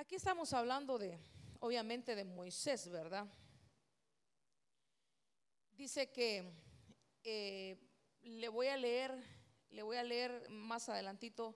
[0.00, 1.20] Aquí estamos hablando de,
[1.58, 3.26] obviamente, de Moisés, ¿verdad?
[5.72, 6.50] Dice que
[7.22, 7.76] eh,
[8.22, 9.12] le voy a leer,
[9.68, 11.54] le voy a leer más adelantito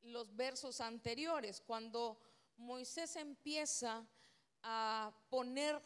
[0.00, 2.18] los versos anteriores, cuando
[2.56, 4.08] Moisés empieza
[4.62, 5.82] a poner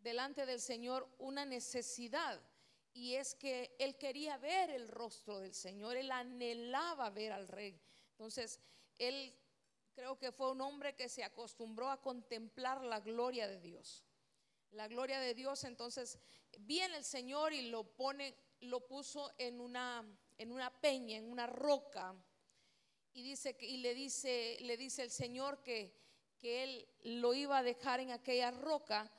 [0.00, 2.42] delante del Señor una necesidad
[2.92, 7.80] y es que él quería ver el rostro del Señor, él anhelaba ver al rey.
[8.10, 8.58] Entonces,
[8.98, 9.32] él
[9.96, 14.04] creo que fue un hombre que se acostumbró a contemplar la gloria de Dios.
[14.72, 16.18] La gloria de Dios, entonces
[16.58, 20.04] viene el Señor y lo pone, lo puso en una,
[20.36, 22.14] en una peña, en una roca.
[23.14, 25.96] Y dice y le dice, le dice el Señor que,
[26.38, 29.10] que él lo iba a dejar en aquella roca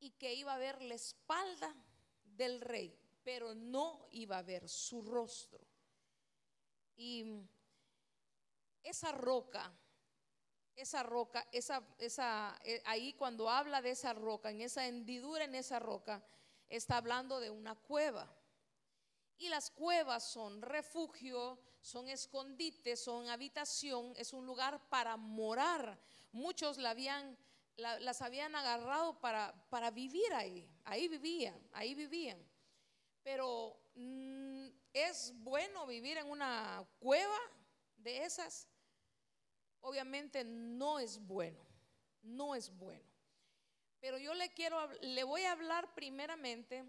[0.00, 1.74] y que iba a ver la espalda
[2.22, 5.66] del rey, pero no iba a ver su rostro.
[6.94, 7.24] Y
[8.82, 9.72] esa roca,
[10.76, 15.54] esa roca, esa, esa, eh, ahí cuando habla de esa roca, en esa hendidura en
[15.54, 16.22] esa roca,
[16.68, 18.32] está hablando de una cueva.
[19.38, 25.98] Y las cuevas son refugio, son escondites, son habitación, es un lugar para morar.
[26.32, 27.36] Muchos la habían
[27.76, 32.38] las habían agarrado para, para, vivir ahí, ahí vivían, ahí vivían.
[33.24, 37.36] Pero mm, es bueno vivir en una cueva
[37.96, 38.68] de esas.
[39.84, 41.62] Obviamente no es bueno,
[42.22, 43.04] no es bueno.
[44.00, 46.84] Pero yo le quiero, le voy a hablar primeramente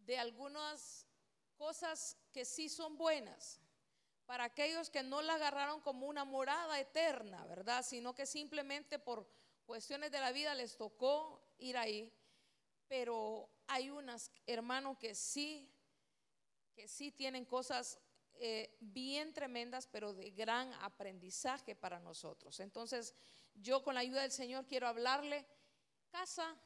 [0.00, 1.06] de algunas
[1.56, 3.58] cosas que sí son buenas
[4.26, 7.82] para aquellos que no la agarraron como una morada eterna, ¿verdad?
[7.82, 9.26] Sino que simplemente por
[9.64, 12.12] cuestiones de la vida les tocó ir ahí,
[12.86, 15.72] pero hay unas hermanos que sí,
[16.74, 17.98] que sí tienen cosas
[18.38, 22.60] eh, bien tremendas, pero de gran aprendizaje para nosotros.
[22.60, 23.14] Entonces,
[23.54, 25.46] yo con la ayuda del Señor quiero hablarle
[26.10, 26.56] casa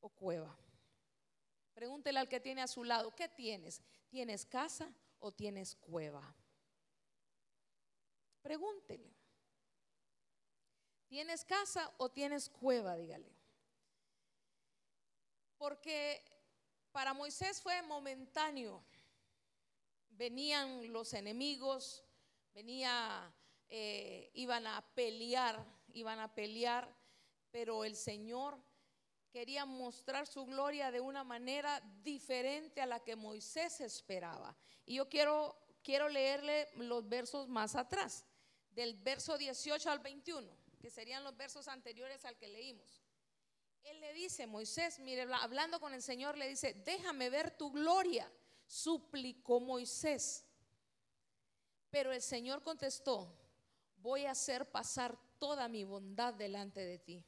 [0.00, 0.56] o cueva.
[1.74, 3.82] Pregúntele al que tiene a su lado, ¿qué tienes?
[4.08, 6.34] ¿Tienes casa o tienes cueva?
[8.42, 9.14] Pregúntele.
[11.06, 12.96] ¿Tienes casa o tienes cueva?
[12.96, 13.32] Dígale.
[15.58, 16.24] Porque
[16.92, 18.82] para Moisés fue momentáneo.
[20.20, 22.04] Venían los enemigos,
[22.52, 23.34] venía,
[23.70, 25.64] eh, iban a pelear,
[25.94, 26.94] iban a pelear,
[27.50, 28.62] pero el Señor
[29.30, 34.54] quería mostrar su gloria de una manera diferente a la que Moisés esperaba.
[34.84, 38.26] Y yo quiero, quiero leerle los versos más atrás,
[38.72, 43.02] del verso 18 al 21 que serían los versos anteriores al que leímos.
[43.84, 48.30] Él le dice, Moisés, mire, hablando con el Señor, le dice, déjame ver tu gloria,
[48.70, 50.46] suplicó Moisés.
[51.90, 53.36] Pero el Señor contestó,
[53.96, 57.24] voy a hacer pasar toda mi bondad delante de ti,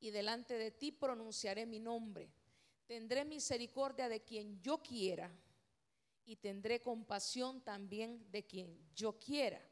[0.00, 2.28] y delante de ti pronunciaré mi nombre.
[2.86, 5.32] Tendré misericordia de quien yo quiera,
[6.24, 9.62] y tendré compasión también de quien yo quiera.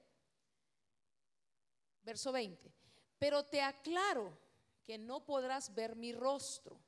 [2.05, 2.73] Verso 20.
[3.19, 4.39] Pero te aclaro
[4.85, 6.81] que no podrás ver mi rostro,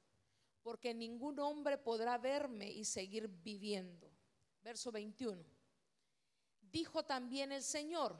[0.63, 4.20] porque ningún hombre podrá verme y seguir viviendo.
[4.63, 5.43] Verso 21.
[6.61, 8.17] Dijo también el Señor,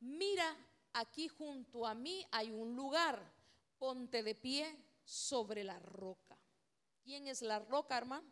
[0.00, 0.56] mira,
[0.92, 3.32] aquí junto a mí hay un lugar,
[3.78, 6.36] ponte de pie sobre la roca.
[7.02, 8.26] ¿Quién es la roca, hermano?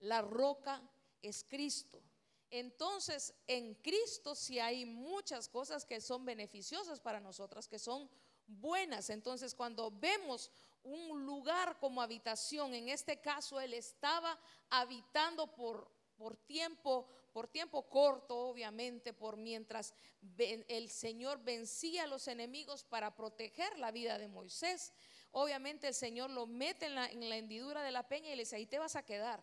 [0.00, 0.82] La roca
[1.22, 2.02] es Cristo.
[2.50, 8.08] Entonces, en Cristo sí hay muchas cosas que son beneficiosas para nosotras, que son
[8.46, 9.10] buenas.
[9.10, 10.50] Entonces, cuando vemos
[10.82, 14.38] un lugar como habitación, en este caso él estaba
[14.70, 19.94] habitando por, por tiempo, por tiempo corto, obviamente, por mientras
[20.38, 24.92] el Señor vencía a los enemigos para proteger la vida de Moisés.
[25.32, 28.42] Obviamente el Señor lo mete en la, en la hendidura de la peña y le
[28.42, 29.42] dice, ahí te vas a quedar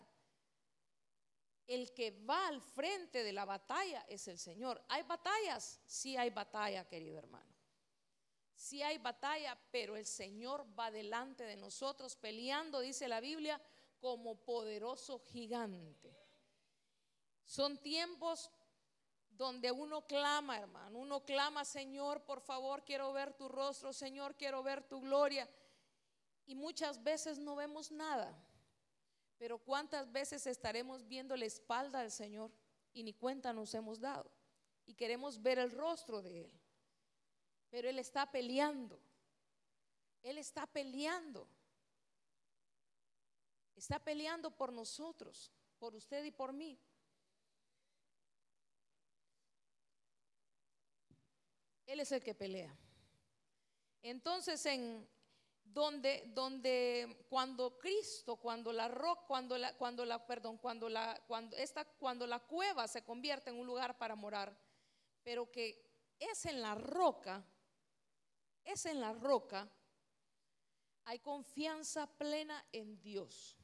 [1.66, 4.82] el que va al frente de la batalla es el Señor.
[4.88, 5.80] ¿Hay batallas?
[5.86, 7.50] Sí hay batalla, querido hermano.
[8.54, 13.60] Sí hay batalla, pero el Señor va delante de nosotros peleando, dice la Biblia,
[13.98, 16.16] como poderoso gigante.
[17.52, 18.50] Son tiempos
[19.28, 24.62] donde uno clama, hermano, uno clama, Señor, por favor, quiero ver tu rostro, Señor, quiero
[24.62, 25.46] ver tu gloria.
[26.46, 28.34] Y muchas veces no vemos nada.
[29.36, 32.50] Pero ¿cuántas veces estaremos viendo la espalda del Señor
[32.94, 34.32] y ni cuenta nos hemos dado?
[34.86, 36.52] Y queremos ver el rostro de Él.
[37.68, 38.98] Pero Él está peleando.
[40.22, 41.46] Él está peleando.
[43.76, 46.78] Está peleando por nosotros, por usted y por mí.
[51.92, 52.74] Él es el que pelea.
[54.02, 55.06] Entonces, en
[55.62, 61.54] donde, donde cuando Cristo, cuando la roca, cuando la, cuando la, perdón, cuando la, cuando
[61.54, 64.56] esta, cuando la cueva se convierte en un lugar para morar,
[65.22, 65.84] pero que
[66.18, 67.44] es en la roca,
[68.64, 69.70] es en la roca,
[71.04, 73.58] hay confianza plena en Dios.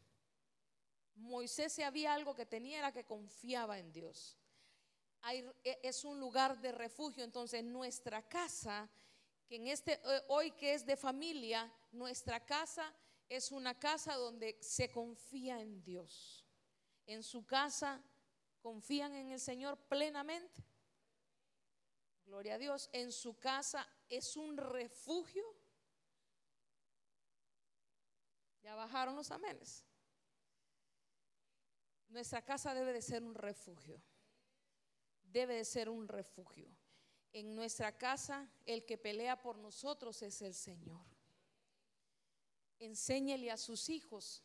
[1.15, 4.37] Moisés si había algo que tenía era que confiaba en Dios.
[5.31, 8.89] E, es un lugar de refugio, entonces nuestra casa,
[9.47, 12.95] que en este eh, hoy que es de familia, nuestra casa
[13.29, 16.47] es una casa donde se confía en Dios.
[17.07, 18.03] En su casa
[18.61, 20.65] confían en el Señor plenamente.
[22.25, 22.89] Gloria a Dios.
[22.93, 25.45] En su casa es un refugio.
[28.63, 29.85] Ya bajaron los amenes.
[32.09, 34.03] Nuestra casa debe de ser un refugio.
[35.33, 36.75] Debe de ser un refugio.
[37.33, 41.05] En nuestra casa el que pelea por nosotros es el Señor.
[42.79, 44.43] Enséñele a sus hijos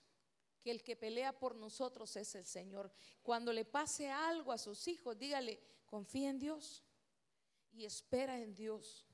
[0.61, 2.91] que el que pelea por nosotros es el Señor.
[3.21, 6.83] Cuando le pase algo a sus hijos, dígale, confía en Dios
[7.71, 9.05] y espera en Dios.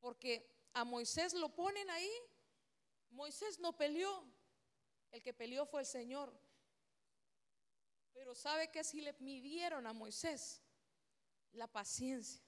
[0.00, 2.10] Porque a Moisés lo ponen ahí.
[3.10, 4.24] Moisés no peleó.
[5.10, 6.38] El que peleó fue el Señor.
[8.12, 10.62] Pero sabe que si le midieron a Moisés
[11.56, 12.42] la paciencia.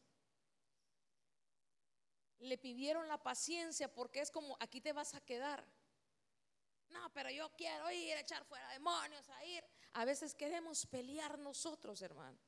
[2.38, 5.66] Le pidieron la paciencia porque es como, aquí te vas a quedar.
[6.90, 9.64] No, pero yo quiero ir a echar fuera demonios, a ir.
[9.94, 12.38] A veces queremos pelear nosotros, hermano.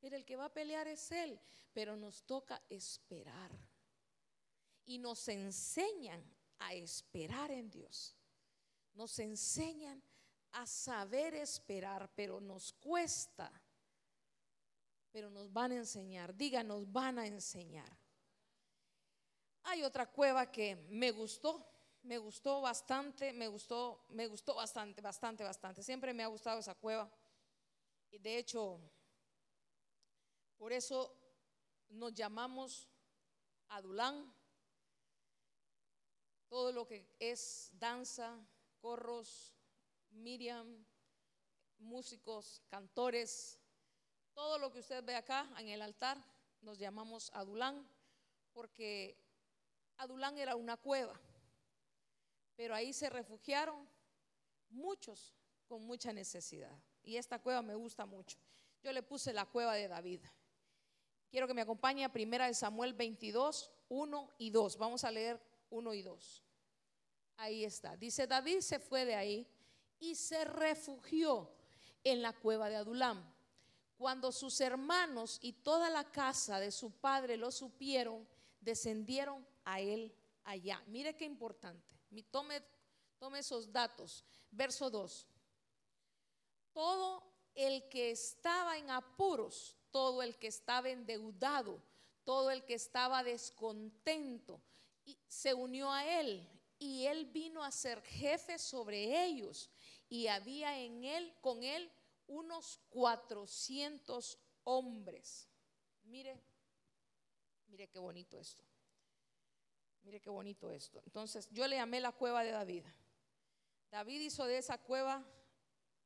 [0.00, 1.40] Mira, el que va a pelear es Él,
[1.72, 3.50] pero nos toca esperar.
[4.84, 6.22] Y nos enseñan
[6.58, 8.14] a esperar en Dios.
[8.94, 10.02] Nos enseñan
[10.52, 13.50] a saber esperar, pero nos cuesta.
[15.18, 17.92] Pero nos van a enseñar, diga, nos van a enseñar.
[19.64, 21.68] Hay otra cueva que me gustó,
[22.02, 25.82] me gustó bastante, me gustó, me gustó bastante, bastante, bastante.
[25.82, 27.10] Siempre me ha gustado esa cueva.
[28.12, 28.78] Y de hecho,
[30.56, 31.12] por eso
[31.88, 32.88] nos llamamos
[33.70, 34.32] Adulán.
[36.48, 38.38] Todo lo que es danza,
[38.80, 39.52] corros,
[40.10, 40.86] Miriam,
[41.78, 43.57] músicos, cantores,
[44.38, 46.16] todo lo que usted ve acá en el altar,
[46.60, 47.84] nos llamamos Adulán,
[48.52, 49.16] porque
[49.96, 51.20] Adulán era una cueva,
[52.54, 53.84] pero ahí se refugiaron
[54.70, 55.34] muchos
[55.66, 56.70] con mucha necesidad.
[57.02, 58.38] Y esta cueva me gusta mucho.
[58.80, 60.20] Yo le puse la cueva de David.
[61.32, 64.78] Quiero que me acompañe a primera de Samuel 22, 1 y 2.
[64.78, 66.44] Vamos a leer 1 y 2.
[67.38, 67.96] Ahí está.
[67.96, 69.48] Dice, David se fue de ahí
[69.98, 71.50] y se refugió
[72.04, 73.36] en la cueva de Adulam.
[73.98, 78.26] Cuando sus hermanos y toda la casa de su padre lo supieron,
[78.60, 80.14] descendieron a él
[80.44, 80.80] allá.
[80.86, 81.84] Mire qué importante.
[82.30, 82.62] Tome,
[83.18, 84.24] tome esos datos.
[84.52, 85.26] Verso 2.
[86.72, 87.24] Todo
[87.56, 91.82] el que estaba en apuros, todo el que estaba endeudado,
[92.22, 94.62] todo el que estaba descontento,
[95.26, 96.48] se unió a él
[96.78, 99.70] y él vino a ser jefe sobre ellos
[100.08, 101.90] y había en él, con él,
[102.28, 105.48] unos 400 hombres.
[106.04, 106.40] Mire,
[107.66, 108.64] mire qué bonito esto.
[110.02, 111.02] Mire qué bonito esto.
[111.04, 112.84] Entonces, yo le llamé la cueva de David.
[113.90, 115.26] David hizo de esa cueva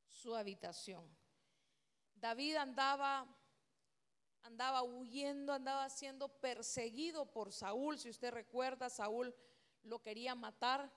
[0.09, 1.09] su habitación.
[2.15, 3.27] David andaba
[4.43, 9.35] andaba huyendo, andaba siendo perseguido por Saúl, si usted recuerda, Saúl
[9.85, 10.93] lo quería matar.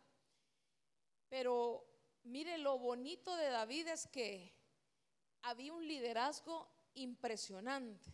[1.30, 1.86] Pero
[2.24, 4.55] mire lo bonito de David es que
[5.46, 8.14] había un liderazgo impresionante.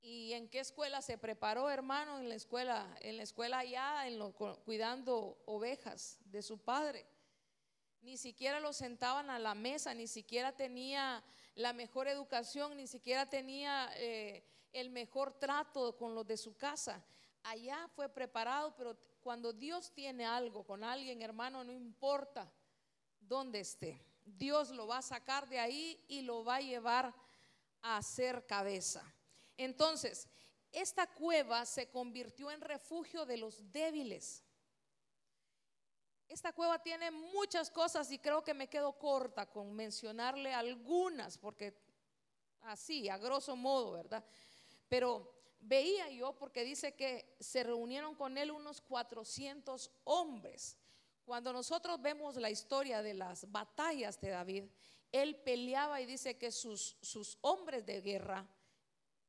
[0.00, 2.18] ¿Y en qué escuela se preparó, hermano?
[2.18, 4.32] En la escuela, en la escuela ya, en lo,
[4.64, 7.06] cuidando ovejas de su padre.
[8.00, 11.22] Ni siquiera lo sentaban a la mesa, ni siquiera tenía
[11.54, 17.04] la mejor educación, ni siquiera tenía eh, el mejor trato con los de su casa.
[17.42, 22.50] Allá fue preparado, pero cuando Dios tiene algo con alguien, hermano, no importa
[23.20, 24.07] dónde esté.
[24.36, 27.14] Dios lo va a sacar de ahí y lo va a llevar
[27.82, 29.02] a ser cabeza.
[29.56, 30.28] Entonces,
[30.72, 34.42] esta cueva se convirtió en refugio de los débiles.
[36.28, 41.74] Esta cueva tiene muchas cosas y creo que me quedo corta con mencionarle algunas, porque
[42.62, 44.24] así, a grosso modo, ¿verdad?
[44.88, 50.76] Pero veía yo, porque dice que se reunieron con él unos 400 hombres.
[51.28, 54.64] Cuando nosotros vemos la historia de las batallas de David,
[55.12, 58.48] él peleaba y dice que sus, sus hombres de guerra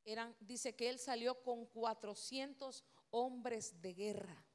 [0.06, 4.46] eran, dice que él salió con 400 hombres de guerra.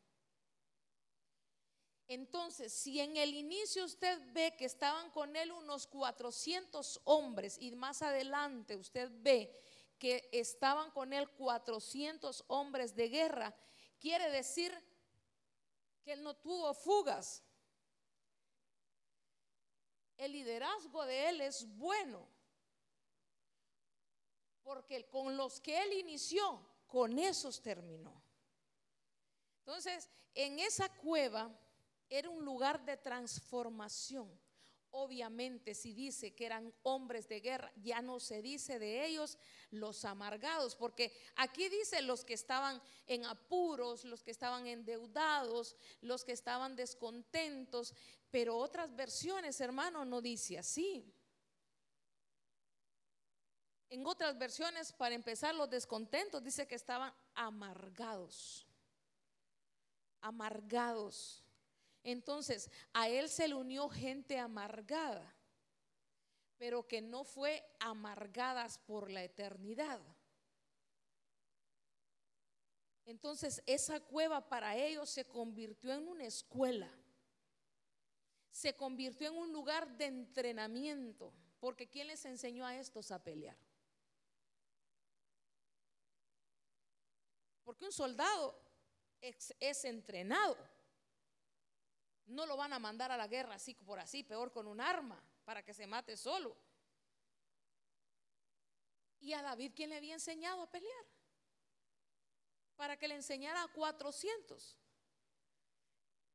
[2.09, 7.73] Entonces, si en el inicio usted ve que estaban con él unos 400 hombres y
[7.73, 9.55] más adelante usted ve
[9.99, 13.55] que estaban con él 400 hombres de guerra,
[14.01, 14.73] quiere decir
[16.05, 17.43] que él no tuvo fugas.
[20.17, 22.29] El liderazgo de él es bueno,
[24.63, 28.23] porque con los que él inició, con esos terminó.
[29.59, 31.51] Entonces, en esa cueva
[32.09, 34.31] era un lugar de transformación.
[34.97, 39.39] Obviamente, si dice que eran hombres de guerra, ya no se dice de ellos
[39.73, 46.25] los amargados, porque aquí dice los que estaban en apuros, los que estaban endeudados, los
[46.25, 47.93] que estaban descontentos,
[48.31, 51.13] pero otras versiones, hermano, no dice así.
[53.91, 58.65] En otras versiones, para empezar, los descontentos dice que estaban amargados.
[60.21, 61.44] Amargados.
[62.05, 65.35] Entonces, a él se le unió gente amargada,
[66.59, 70.01] pero que no fue amargadas por la eternidad.
[73.07, 76.91] Entonces, esa cueva para ellos se convirtió en una escuela,
[78.51, 83.57] se convirtió en un lugar de entrenamiento, porque ¿quién les enseñó a estos a pelear?
[87.65, 88.59] Porque un soldado
[89.23, 90.74] es, es entrenado.
[92.27, 95.23] No lo van a mandar a la guerra así por así, peor con un arma,
[95.45, 96.57] para que se mate solo.
[99.21, 101.07] ¿Y a David quién le había enseñado a pelear?
[102.77, 104.79] Para que le enseñara a 400.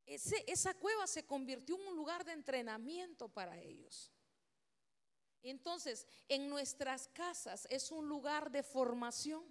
[0.05, 4.11] esa cueva se convirtió en un lugar de entrenamiento para ellos.
[5.43, 9.43] Entonces, en nuestras casas es un lugar de formación.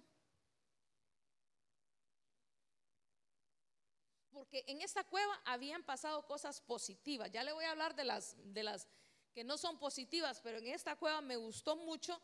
[4.39, 7.29] Porque en esta cueva habían pasado cosas positivas.
[7.29, 8.87] Ya le voy a hablar de las, de las
[9.33, 12.17] que no son positivas, pero en esta cueva me gustó mucho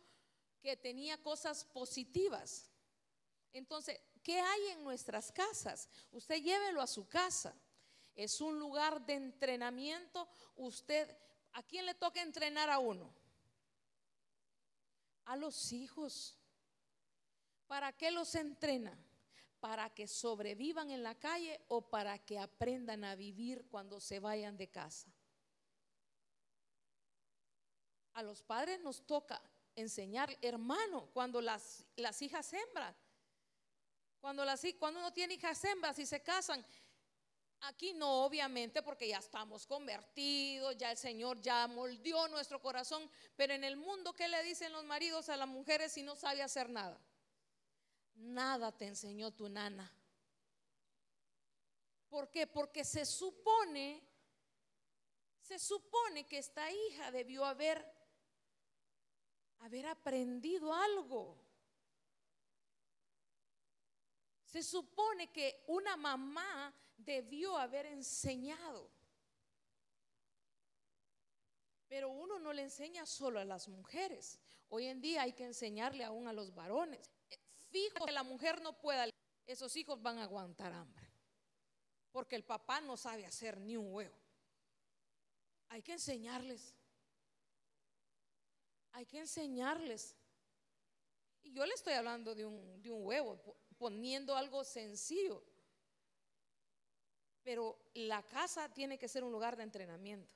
[0.62, 2.72] que tenía cosas positivas.
[3.52, 5.90] Entonces, ¿qué hay en nuestras casas?
[6.14, 7.54] Usted llévelo a su casa.
[8.16, 10.26] Es un lugar de entrenamiento.
[10.56, 11.14] Usted,
[11.52, 13.14] ¿a quién le toca entrenar a uno?
[15.26, 16.38] A los hijos.
[17.68, 18.98] ¿Para qué los entrena?
[19.66, 24.56] Para que sobrevivan en la calle o para que aprendan a vivir cuando se vayan
[24.58, 25.10] de casa.
[28.14, 29.42] A los padres nos toca
[29.76, 32.96] enseñar, hermano, cuando las, las hijas hembras,
[34.22, 36.64] cuando, las, cuando uno tiene hijas hembras y se casan,
[37.62, 43.54] Aquí no, obviamente, porque ya estamos convertidos, ya el Señor ya moldeó nuestro corazón, pero
[43.56, 46.70] en el mundo, ¿qué le dicen los maridos a las mujeres si no sabe hacer
[46.70, 47.00] nada?
[48.16, 49.92] Nada te enseñó tu nana.
[52.10, 52.48] ¿Por qué?
[52.48, 54.02] Porque se supone,
[55.42, 57.86] se supone que esta hija debió haber,
[59.60, 61.38] haber aprendido algo.
[64.46, 68.90] Se supone que una mamá debió haber enseñado.
[71.88, 74.40] Pero uno no le enseña solo a las mujeres.
[74.70, 77.15] Hoy en día hay que enseñarle aún a los varones
[77.76, 79.10] fijo que la mujer no pueda,
[79.46, 81.12] esos hijos van a aguantar hambre.
[82.10, 84.16] Porque el papá no sabe hacer ni un huevo.
[85.68, 86.74] Hay que enseñarles.
[88.94, 90.16] Hay que enseñarles.
[91.44, 95.44] Y yo le estoy hablando de un, de un huevo, poniendo algo sencillo.
[97.44, 100.34] Pero la casa tiene que ser un lugar de entrenamiento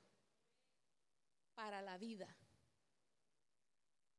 [1.54, 2.28] para la vida.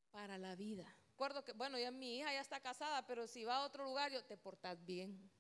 [0.10, 1.01] Para la vida
[1.46, 4.24] que, bueno, ya mi hija ya está casada, pero si va a otro lugar, yo
[4.26, 5.32] te portas bien.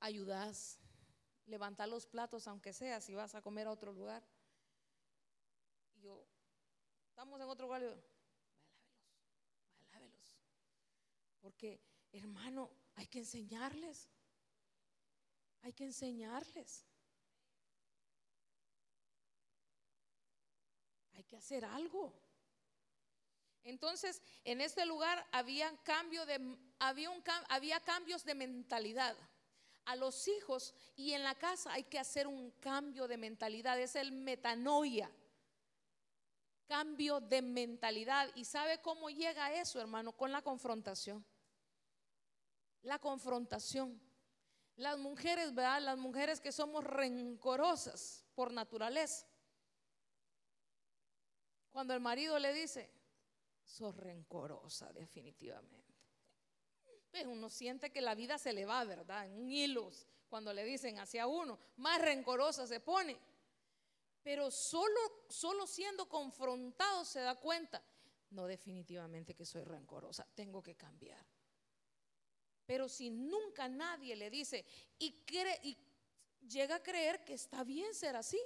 [0.00, 0.78] ayudas,
[1.46, 4.22] levantar los platos, aunque sea, si vas a comer a otro lugar.
[5.94, 6.26] Y yo,
[7.08, 7.94] estamos en otro lugar, yo,
[9.92, 10.36] lávelos,
[11.40, 11.80] Porque,
[12.12, 14.08] hermano, hay que enseñarles.
[15.62, 16.84] Hay que enseñarles.
[21.14, 22.27] Hay que hacer algo.
[23.64, 25.70] Entonces, en este lugar había,
[26.26, 27.10] de, había,
[27.48, 29.16] había cambios de mentalidad.
[29.84, 33.80] A los hijos y en la casa hay que hacer un cambio de mentalidad.
[33.80, 35.10] Es el metanoia.
[36.66, 38.28] Cambio de mentalidad.
[38.34, 40.12] ¿Y sabe cómo llega eso, hermano?
[40.12, 41.24] Con la confrontación.
[42.82, 43.98] La confrontación.
[44.76, 45.80] Las mujeres, ¿verdad?
[45.80, 49.26] Las mujeres que somos rencorosas por naturaleza.
[51.72, 52.90] Cuando el marido le dice,
[53.68, 55.94] sos rencorosa definitivamente.
[57.10, 59.26] Pues uno siente que la vida se le va, ¿verdad?
[59.26, 59.90] En un hilo,
[60.28, 63.18] cuando le dicen hacia uno, más rencorosa se pone.
[64.22, 67.82] Pero solo, solo siendo confrontado se da cuenta,
[68.30, 71.24] no definitivamente que soy rencorosa, tengo que cambiar.
[72.66, 74.64] Pero si nunca nadie le dice
[74.98, 75.24] y,
[75.62, 75.78] y
[76.46, 78.40] llega a creer que está bien ser así.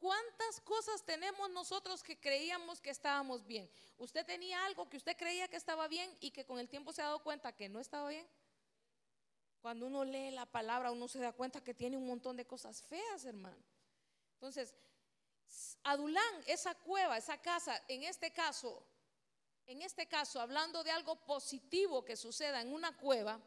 [0.00, 3.70] ¿Cuántas cosas tenemos nosotros que creíamos que estábamos bien?
[3.98, 7.02] ¿Usted tenía algo que usted creía que estaba bien y que con el tiempo se
[7.02, 8.26] ha dado cuenta que no estaba bien?
[9.60, 12.82] Cuando uno lee la palabra, uno se da cuenta que tiene un montón de cosas
[12.82, 13.62] feas, hermano.
[14.32, 14.74] Entonces,
[15.82, 18.82] Adulán, esa cueva, esa casa, en este caso,
[19.66, 23.38] en este caso, hablando de algo positivo que suceda en una cueva,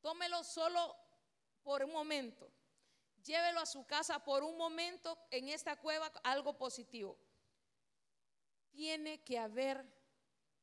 [0.00, 0.96] tómelo solo
[1.62, 2.50] por un momento.
[3.26, 7.18] Llévelo a su casa por un momento en esta cueva, algo positivo.
[8.70, 9.84] Tiene que haber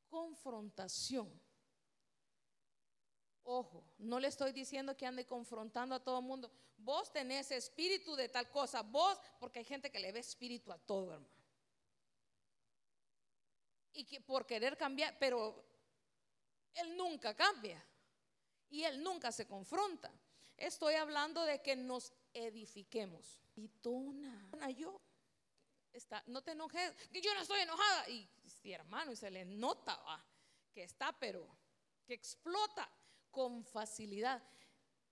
[0.07, 1.29] confrontación.
[3.43, 6.49] Ojo, no le estoy diciendo que ande confrontando a todo el mundo.
[6.77, 10.77] Vos tenés espíritu de tal cosa, vos, porque hay gente que le ve espíritu a
[10.77, 11.35] todo, hermano.
[13.91, 15.65] Y que por querer cambiar, pero
[16.75, 17.85] él nunca cambia.
[18.69, 20.09] Y él nunca se confronta.
[20.55, 23.39] Estoy hablando de que nos edifiquemos.
[23.55, 24.99] Y tona, yo.
[25.91, 28.09] Está, no te enojes, que yo no estoy enojada.
[28.09, 29.99] Y si hermano, y se le nota
[30.73, 31.47] que está, pero
[32.05, 32.89] que explota
[33.29, 34.41] con facilidad.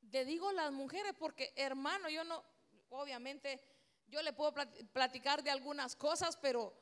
[0.09, 2.43] Le digo las mujeres porque, hermano, yo no,
[2.89, 3.61] obviamente,
[4.07, 4.53] yo le puedo
[4.91, 6.73] platicar de algunas cosas, pero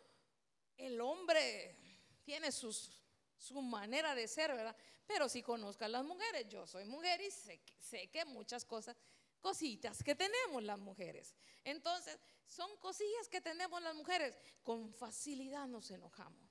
[0.78, 1.78] el hombre
[2.24, 2.98] tiene sus,
[3.38, 4.76] su manera de ser, ¿verdad?
[5.06, 8.96] Pero si conozco a las mujeres, yo soy mujer y sé, sé que muchas cosas,
[9.40, 11.36] cositas que tenemos las mujeres.
[11.64, 14.36] Entonces, son cosillas que tenemos las mujeres.
[14.64, 16.50] Con facilidad nos enojamos.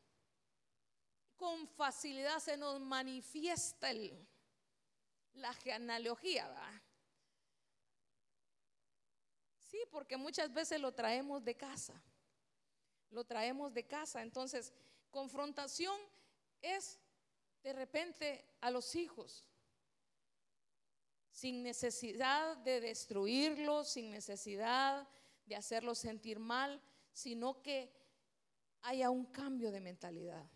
[1.37, 4.27] Con facilidad se nos manifiesta el,
[5.35, 6.83] la genealogía, ¿verdad?
[9.59, 12.03] Sí, porque muchas veces lo traemos de casa.
[13.11, 14.23] Lo traemos de casa.
[14.23, 14.73] Entonces,
[15.11, 15.99] confrontación
[16.61, 16.99] es
[17.63, 19.45] de repente a los hijos,
[21.31, 25.09] sin necesidad de destruirlos, sin necesidad
[25.47, 27.93] de hacerlos sentir mal, sino que
[28.83, 30.49] haya un cambio de mentalidad.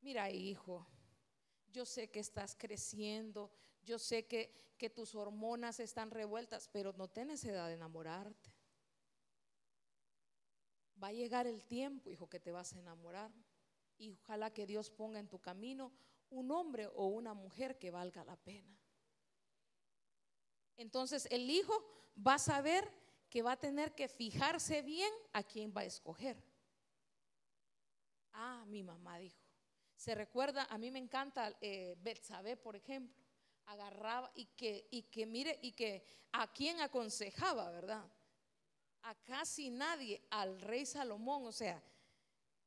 [0.00, 0.86] Mira, hijo,
[1.72, 3.50] yo sé que estás creciendo,
[3.82, 8.52] yo sé que, que tus hormonas están revueltas, pero no tienes edad de enamorarte.
[11.02, 13.32] Va a llegar el tiempo, hijo, que te vas a enamorar
[13.98, 15.92] y ojalá que Dios ponga en tu camino
[16.30, 18.78] un hombre o una mujer que valga la pena.
[20.78, 21.84] Entonces el hijo
[22.26, 22.90] va a saber
[23.28, 26.42] que va a tener que fijarse bien a quién va a escoger.
[28.32, 29.36] Ah, mi mamá dijo.
[29.96, 33.22] Se recuerda, a mí me encanta eh, Betsabé, por ejemplo.
[33.66, 38.08] Agarraba y que, y que mire, y que a quién aconsejaba, ¿verdad?
[39.02, 41.82] A casi nadie, al rey Salomón, o sea,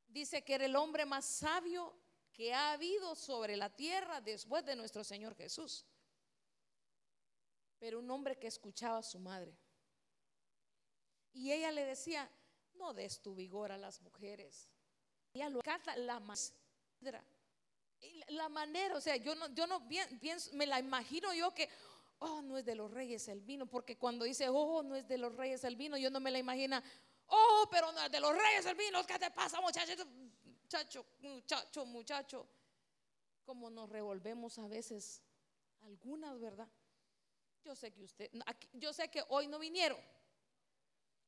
[0.08, 1.96] dice que era el hombre más sabio
[2.34, 5.86] que ha habido sobre la tierra después de nuestro Señor Jesús.
[7.82, 9.58] Pero un hombre que escuchaba a su madre.
[11.34, 12.30] Y ella le decía,
[12.76, 14.70] no des tu vigor a las mujeres.
[15.34, 17.26] Ella lo canta la manera.
[18.28, 21.68] La manera, o sea, yo no, yo no pienso, me la imagino yo que,
[22.20, 25.18] oh, no es de los reyes el vino, porque cuando dice, oh, no es de
[25.18, 26.82] los reyes el vino, yo no me la imagino,
[27.34, 29.94] Oh, pero no, de los reyes el vino, ¿qué te pasa, muchacho?
[30.64, 32.48] Muchacho, muchacho, muchacho.
[33.46, 35.22] Como nos revolvemos a veces,
[35.82, 36.68] algunas, ¿verdad?
[37.64, 38.32] Yo sé que usted,
[38.74, 40.00] yo sé que hoy no vinieron.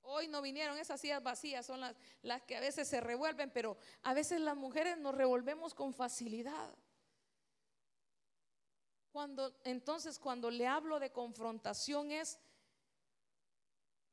[0.06, 3.78] Hoy no vinieron, esas sillas vacías son las, las que a veces se revuelven, pero
[4.02, 6.76] a veces las mujeres nos revolvemos con facilidad.
[9.14, 12.38] Cuando entonces cuando le hablo de confrontación es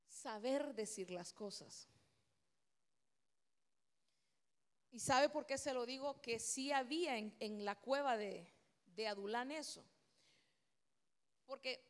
[0.06, 1.88] saber decir las cosas.
[4.92, 6.20] ¿Y sabe por qué se lo digo?
[6.20, 8.52] Que sí había en, la cueva de,
[8.86, 9.84] de Adulán eso.
[11.46, 11.89] Porque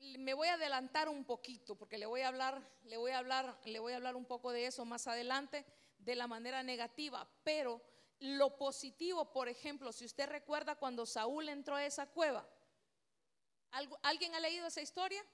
[0.00, 3.58] me voy a adelantar un poquito, porque le voy a hablar, le voy a hablar,
[3.64, 5.64] le voy a hablar un poco de eso más adelante,
[5.98, 7.28] de la manera negativa.
[7.42, 7.82] Pero
[8.20, 12.48] lo positivo, por ejemplo, si usted recuerda cuando Saúl entró a esa cueva,
[14.02, 15.24] ¿alguien ha leído esa historia?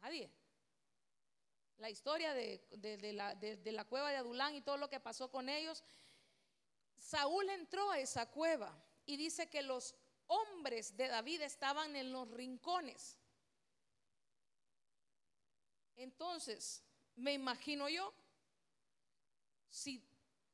[0.00, 0.30] Nadie.
[1.78, 5.48] La historia de, la, de la cueva de Adulán y todo lo que pasó con
[5.48, 5.82] ellos.
[6.96, 8.72] Saúl entró a esa cueva
[9.04, 9.96] y dice que los
[10.32, 13.18] hombres de David estaban en los rincones.
[15.96, 16.82] Entonces,
[17.16, 18.12] me imagino yo,
[19.68, 20.02] si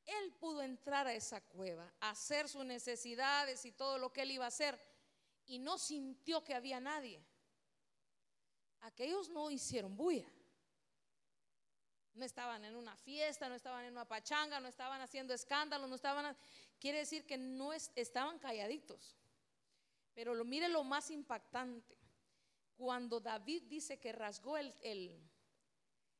[0.04, 4.44] él pudo entrar a esa cueva, hacer sus necesidades y todo lo que él iba
[4.44, 4.78] a hacer,
[5.46, 7.22] y no sintió que había nadie,
[8.80, 10.28] aquellos no hicieron bulla.
[12.14, 15.94] No estaban en una fiesta, no estaban en una pachanga, no estaban haciendo escándalos, no
[15.94, 16.36] estaban...
[16.80, 19.17] Quiere decir que no estaban calladitos.
[20.18, 21.96] Pero lo mire lo más impactante.
[22.76, 25.30] Cuando David dice que rasgó el,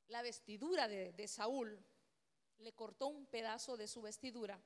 [0.07, 1.85] la vestidura de, de Saúl,
[2.59, 4.63] le cortó un pedazo de su vestidura.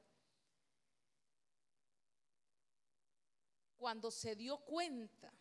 [3.78, 5.32] Cuando se dio cuenta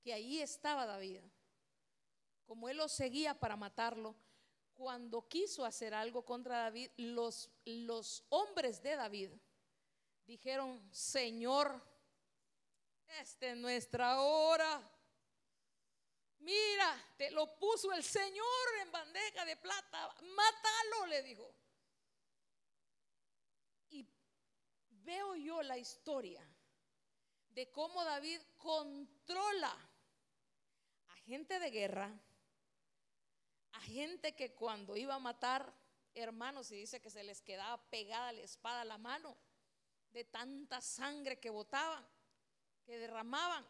[0.00, 1.20] que ahí estaba David,
[2.46, 4.16] como él lo seguía para matarlo,
[4.72, 9.30] cuando quiso hacer algo contra David, los, los hombres de David
[10.26, 11.89] dijeron, Señor,
[13.18, 14.80] esta es nuestra hora.
[16.40, 18.46] Mira, te lo puso el Señor
[18.82, 20.14] en bandeja de plata.
[20.22, 21.54] Mátalo, le dijo.
[23.90, 24.06] Y
[24.90, 26.42] veo yo la historia
[27.50, 29.76] de cómo David controla
[31.08, 32.10] a gente de guerra,
[33.72, 35.72] a gente que cuando iba a matar
[36.14, 39.36] hermanos y dice que se les quedaba pegada la espada a la mano
[40.12, 42.06] de tanta sangre que botaban,
[42.90, 43.64] que derramaban.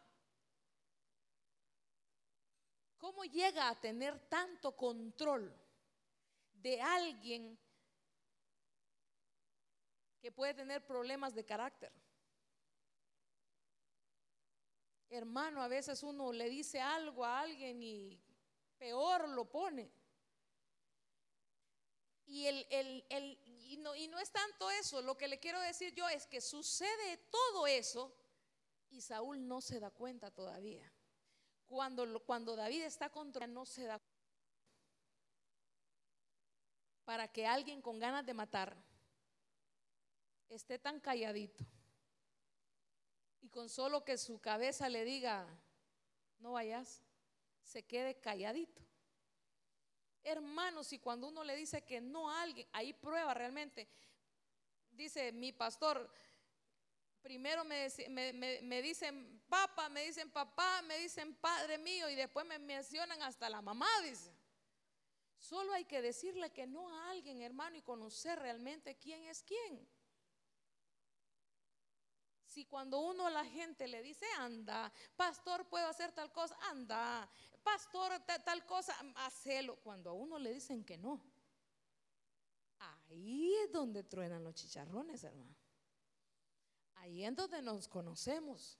[2.96, 5.54] ¿Cómo llega a tener tanto control
[6.54, 7.58] de alguien
[10.22, 11.92] que puede tener problemas de carácter?
[15.10, 18.18] Hermano, a veces uno le dice algo a alguien y
[18.78, 19.92] peor lo pone.
[22.24, 25.92] Y, el, el, y, no, y no es tanto eso, lo que le quiero decir
[25.94, 28.16] yo es que sucede todo eso
[28.90, 30.92] y Saúl no se da cuenta todavía.
[31.66, 34.10] Cuando, cuando David está contra no se da cuenta.
[37.04, 38.76] Para que alguien con ganas de matar
[40.48, 41.64] esté tan calladito
[43.40, 45.46] y con solo que su cabeza le diga,
[46.38, 47.02] no vayas,
[47.62, 48.82] se quede calladito.
[50.22, 53.88] Hermanos, y cuando uno le dice que no a alguien, ahí prueba realmente.
[54.90, 56.12] Dice mi pastor,
[57.22, 63.22] primero me, dicen papá, me dicen papá, me dicen padre mío y después me mencionan
[63.22, 64.34] hasta la mamá, dice.
[65.38, 69.88] Solo hay que decirle que no a alguien, hermano, y conocer realmente quién es quién.
[72.44, 77.30] Si cuando uno a la gente le dice, anda, pastor, puedo hacer tal cosa, anda,
[77.62, 78.12] pastor,
[78.44, 79.76] tal, cosa, hacelo.
[79.76, 81.22] Cuando a uno le dicen que no,
[82.78, 85.59] ahí es donde truenan los chicharrones, hermano.
[87.00, 88.78] Ahí es donde nos conocemos.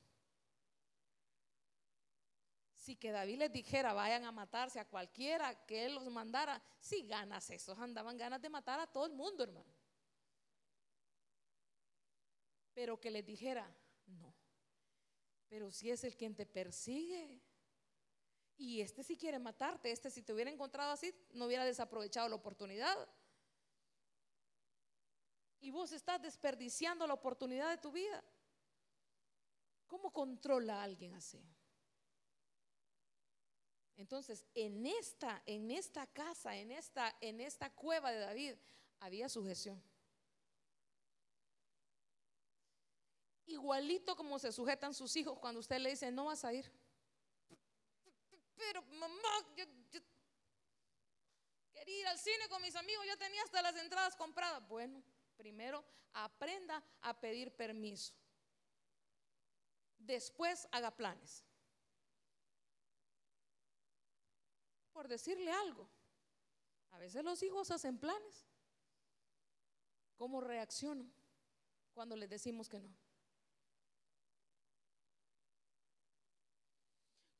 [2.74, 7.06] Si que David les dijera, vayan a matarse a cualquiera, que él los mandara, si
[7.06, 9.80] ganas esos andaban ganas de matar a todo el mundo, hermano
[12.80, 13.70] pero que les dijera,
[14.06, 14.34] no,
[15.50, 17.42] pero si es el quien te persigue.
[18.56, 22.36] Y este si quiere matarte, este si te hubiera encontrado así, no hubiera desaprovechado la
[22.36, 22.96] oportunidad.
[25.60, 28.24] Y vos estás desperdiciando la oportunidad de tu vida.
[29.86, 31.44] ¿Cómo controla a alguien así?
[33.96, 38.54] Entonces, en esta, en esta casa, en esta, en esta cueva de David,
[39.00, 39.82] había sujeción.
[43.50, 46.70] igualito como se sujetan sus hijos cuando usted le dice, no vas a ir.
[48.56, 49.64] Pero mamá, yo,
[51.72, 54.66] quería ir al cine con mis amigos, yo tenía hasta las entradas compradas.
[54.68, 55.02] Bueno,
[55.40, 58.12] primero aprenda a pedir permiso.
[59.96, 61.42] Después haga planes.
[64.92, 65.88] Por decirle algo,
[66.90, 68.46] a veces los hijos hacen planes.
[70.18, 71.10] ¿Cómo reaccionan
[71.94, 72.94] cuando les decimos que no?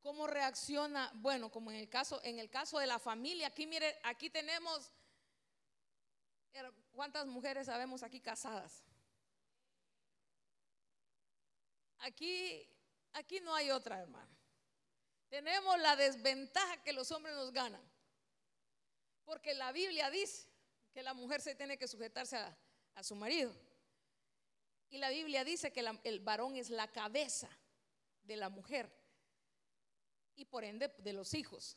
[0.01, 1.13] ¿Cómo reacciona?
[1.17, 4.91] Bueno, como en el caso, en el caso de la familia, aquí mire, aquí tenemos
[6.92, 8.85] ¿cuántas mujeres sabemos aquí casadas?
[11.98, 12.66] Aquí,
[13.12, 14.35] aquí no hay otra, hermano.
[15.29, 17.83] Tenemos la desventaja que los hombres nos ganan.
[19.24, 20.48] Porque la Biblia dice
[20.92, 22.57] que la mujer se tiene que sujetarse a,
[23.03, 23.55] su marido.
[24.90, 27.48] Y la Biblia dice que el varón es la cabeza
[28.22, 28.92] de la mujer
[30.37, 31.76] y por ende de los hijos.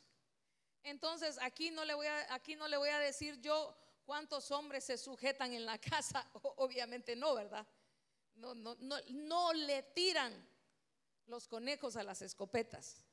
[0.82, 3.74] Entonces, aquí no le voy a, aquí no le voy a decir yo
[4.04, 7.66] cuántos hombres se sujetan en la casa, obviamente no, ¿verdad?
[8.34, 10.32] No, no, no, no le tiran
[11.26, 13.04] los conejos a las escopetas.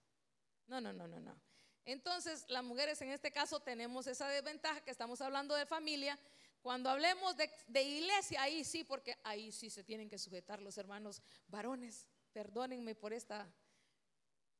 [0.68, 1.40] No, no, no, no, no.
[1.86, 6.18] Entonces, las mujeres en este caso tenemos esa desventaja que estamos hablando de familia,
[6.62, 11.22] Cuando hablemos de, iglesia, ahí sí, porque ahí sí se tienen que sujetar los hermanos
[11.48, 12.08] varones.
[12.32, 13.52] Perdónenme por esta,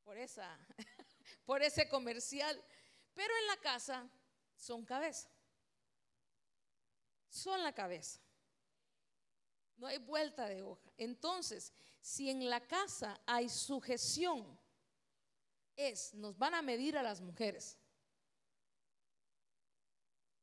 [0.04, 0.58] por esa,
[1.46, 2.60] por ese comercial.
[3.14, 4.10] Pero en la casa
[4.56, 5.30] son cabeza.
[7.32, 8.20] Son la cabeza.
[9.78, 10.92] No hay vuelta de hoja.
[10.98, 14.60] Entonces, si en la casa hay sujeción,
[15.78, 17.78] es, nos van a medir a las mujeres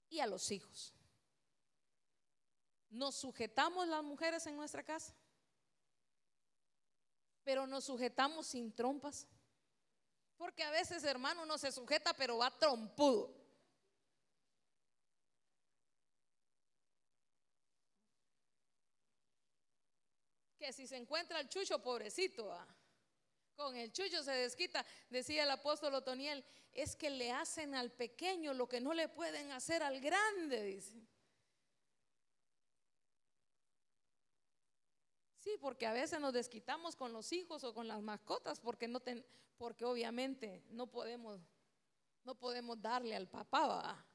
[0.08, 0.94] y a los hijos.
[2.88, 5.14] ¿Nos sujetamos las mujeres en nuestra casa?
[7.44, 9.28] Pero nos sujetamos sin trompas.
[10.38, 13.37] Porque a veces, hermano, uno se sujeta, pero va trompudo.
[20.58, 22.52] Que si se encuentra el chucho, pobrecito,
[23.54, 28.54] con el chucho se desquita, decía el apóstol Otoniel, es que le hacen al pequeño
[28.54, 31.00] lo que no le pueden hacer al grande, dice.
[35.38, 39.00] Sí, porque a veces nos desquitamos con los hijos o con las mascotas porque no
[39.56, 41.40] porque obviamente no podemos
[42.24, 44.06] no podemos darle al papá,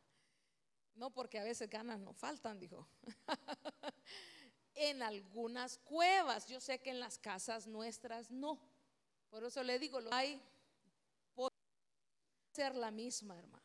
[0.93, 2.87] No porque a veces ganas no faltan, dijo.
[4.75, 8.59] en algunas cuevas, yo sé que en las casas nuestras no.
[9.29, 10.41] Por eso le digo, lo hay
[12.53, 13.63] ser la misma, hermano.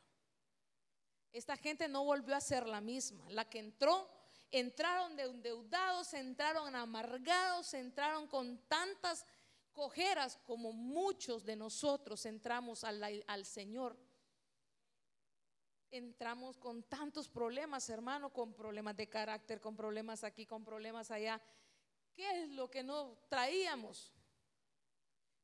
[1.31, 3.29] Esta gente no volvió a ser la misma.
[3.31, 4.09] La que entró
[4.51, 9.27] entraron de endeudados, entraron amargados, entraron con tantas
[9.73, 13.97] cojeras como muchos de nosotros entramos al Señor.
[15.91, 21.41] Entramos con tantos problemas, hermano, con problemas de carácter, con problemas aquí, con problemas allá.
[22.15, 24.13] ¿Qué es lo que no traíamos?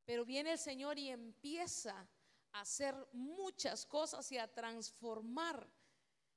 [0.05, 2.07] Pero viene el Señor y empieza
[2.53, 5.67] a hacer muchas cosas y a transformar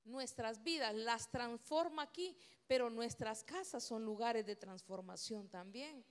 [0.06, 6.06] nuestras vidas, las transforma aquí, pero nuestras casas son lugares de transformación también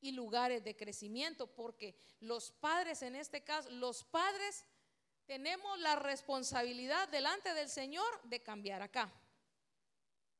[0.00, 4.64] y lugares de crecimiento, porque los padres en este caso, los padres
[5.26, 9.12] tenemos la responsabilidad delante del Señor de cambiar acá,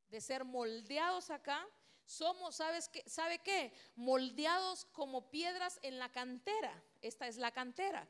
[0.09, 1.66] de ser moldeados acá.
[2.07, 3.03] Somos, ¿sabes qué?
[3.09, 3.73] ¿Sabe qué?
[3.97, 6.83] Moldeados como piedras en la cantera.
[7.01, 8.07] Esta es la cantera.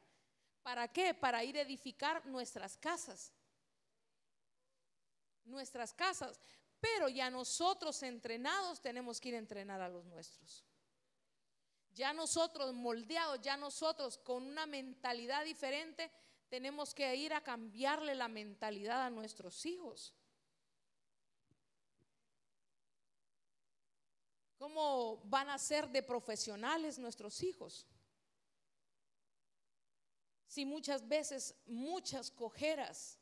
[0.62, 1.14] ¿Para qué?
[1.14, 3.32] Para ir a edificar nuestras casas
[5.44, 6.40] nuestras casas,
[6.80, 10.64] pero ya nosotros entrenados tenemos que ir a entrenar a los nuestros.
[11.92, 16.10] Ya nosotros moldeados, ya nosotros con una mentalidad diferente,
[16.54, 20.14] tenemos que ir a cambiarle la mentalidad a nuestros hijos.
[24.56, 27.88] ¿Cómo van a ser de profesionales nuestros hijos?
[30.46, 33.18] Si muchas veces, muchas cojeras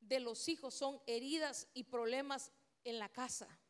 [0.00, 2.50] de los hijos son heridas y problemas
[2.82, 3.60] en la casa.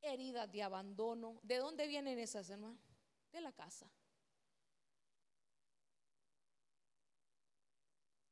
[0.00, 1.40] Heridas de abandono.
[1.42, 2.78] ¿De dónde vienen esas, hermanos?
[3.32, 3.90] De la casa.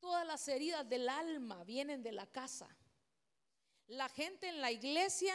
[0.07, 2.69] Todas las heridas del alma vienen de la casa.
[3.89, 5.35] La gente en la iglesia,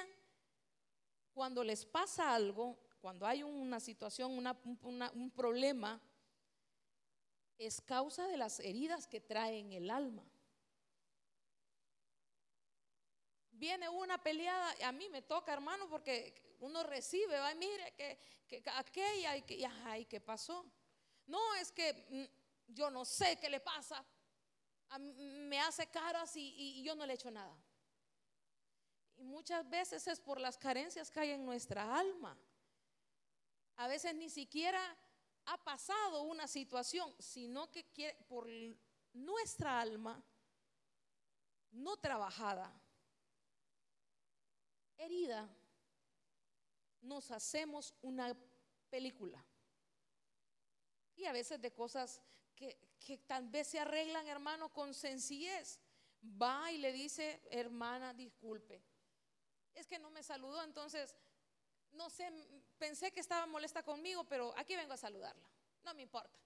[1.34, 6.01] cuando les pasa algo, cuando hay una situación, un problema,
[7.57, 10.23] es causa de las heridas que traen el alma.
[13.51, 18.63] viene una peleada, a mí me toca, hermano, porque uno recibe, va, mire, que, que
[18.71, 20.65] aquella, y, que, ay, ¿qué pasó?
[21.27, 24.03] No, es que mm, yo no sé qué le pasa,
[24.99, 27.56] me hace caras y, y yo no le echo nada.
[29.17, 32.38] Y muchas veces es por las carencias que hay en nuestra alma.
[33.77, 34.82] A veces ni siquiera
[35.45, 38.47] ha pasado una situación, sino que quiere, por
[39.13, 40.23] nuestra alma
[41.71, 42.71] no trabajada
[44.97, 45.49] herida,
[47.01, 48.38] nos hacemos una
[48.89, 49.43] película.
[51.15, 52.21] Y a veces de cosas
[52.56, 52.77] que,
[53.27, 55.79] tal vez se arreglan, hermano, con sencillez.
[56.23, 58.83] Va y le dice, hermana, disculpe.
[59.73, 61.15] Es que no me saludó, entonces,
[61.91, 62.31] no sé,
[62.77, 65.49] pensé que estaba molesta conmigo, pero aquí vengo a saludarla.
[65.83, 66.39] No me importa.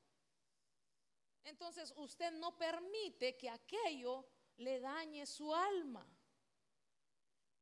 [1.44, 4.26] Entonces, usted no permite que aquello
[4.58, 6.08] le dañe su alma.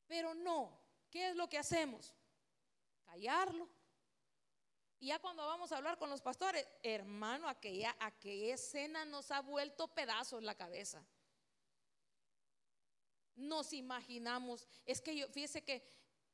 [0.08, 0.80] Pero no,
[1.10, 2.14] ¿qué es lo que hacemos?
[3.06, 3.68] Callarlo.
[5.04, 9.42] Y ya cuando vamos a hablar con los pastores, hermano, aquella, aquella escena nos ha
[9.42, 11.06] vuelto pedazos la cabeza.
[13.36, 15.86] Nos imaginamos, es que yo, fíjese que,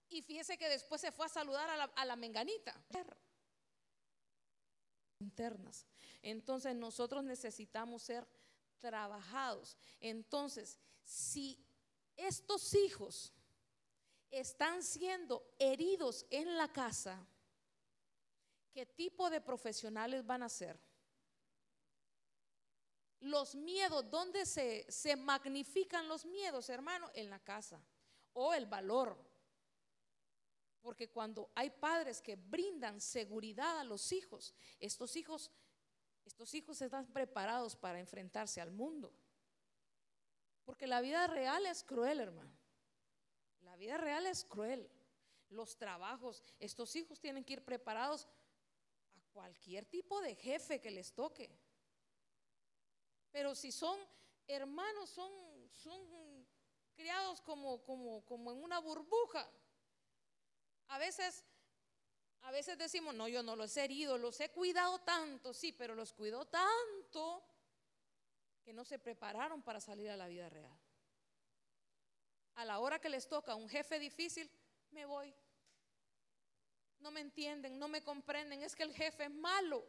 [0.07, 2.79] y fíjese que después se fue a saludar a la, a la menganita.
[5.19, 5.87] Internas.
[6.21, 8.27] Entonces nosotros necesitamos ser
[8.79, 9.79] trabajados.
[9.99, 11.59] Entonces, si
[12.15, 13.33] estos hijos
[14.29, 17.27] están siendo heridos en la casa,
[18.71, 20.79] ¿qué tipo de profesionales van a ser?
[23.19, 27.09] Los miedos, ¿dónde se, se magnifican los miedos, hermano?
[27.13, 27.83] En la casa.
[28.33, 29.17] O el valor.
[30.81, 35.51] Porque cuando hay padres que brindan seguridad a los hijos, estos hijos,
[36.23, 39.13] estos hijos están preparados para enfrentarse al mundo.
[40.63, 42.55] Porque la vida real es cruel, hermano.
[43.61, 44.89] La vida real es cruel.
[45.49, 48.27] Los trabajos, estos hijos tienen que ir preparados
[49.39, 51.49] cualquier tipo de jefe que les toque.
[53.31, 53.97] Pero si son
[54.47, 55.31] hermanos, son,
[55.71, 56.45] son
[56.93, 59.49] criados como, como, como en una burbuja.
[60.89, 61.45] A veces,
[62.41, 65.95] a veces decimos, no, yo no los he herido, los he cuidado tanto, sí, pero
[65.95, 67.41] los cuidó tanto
[68.61, 70.77] que no se prepararon para salir a la vida real.
[72.55, 74.51] A la hora que les toca un jefe difícil,
[74.91, 75.33] me voy.
[76.99, 79.85] No me entienden, no me comprenden, es que el jefe es malo.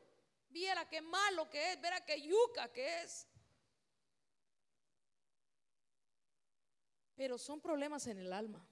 [0.48, 3.26] Viera qué malo que es, viera qué yuca que es.
[7.16, 8.66] Pero son problemas en el alma.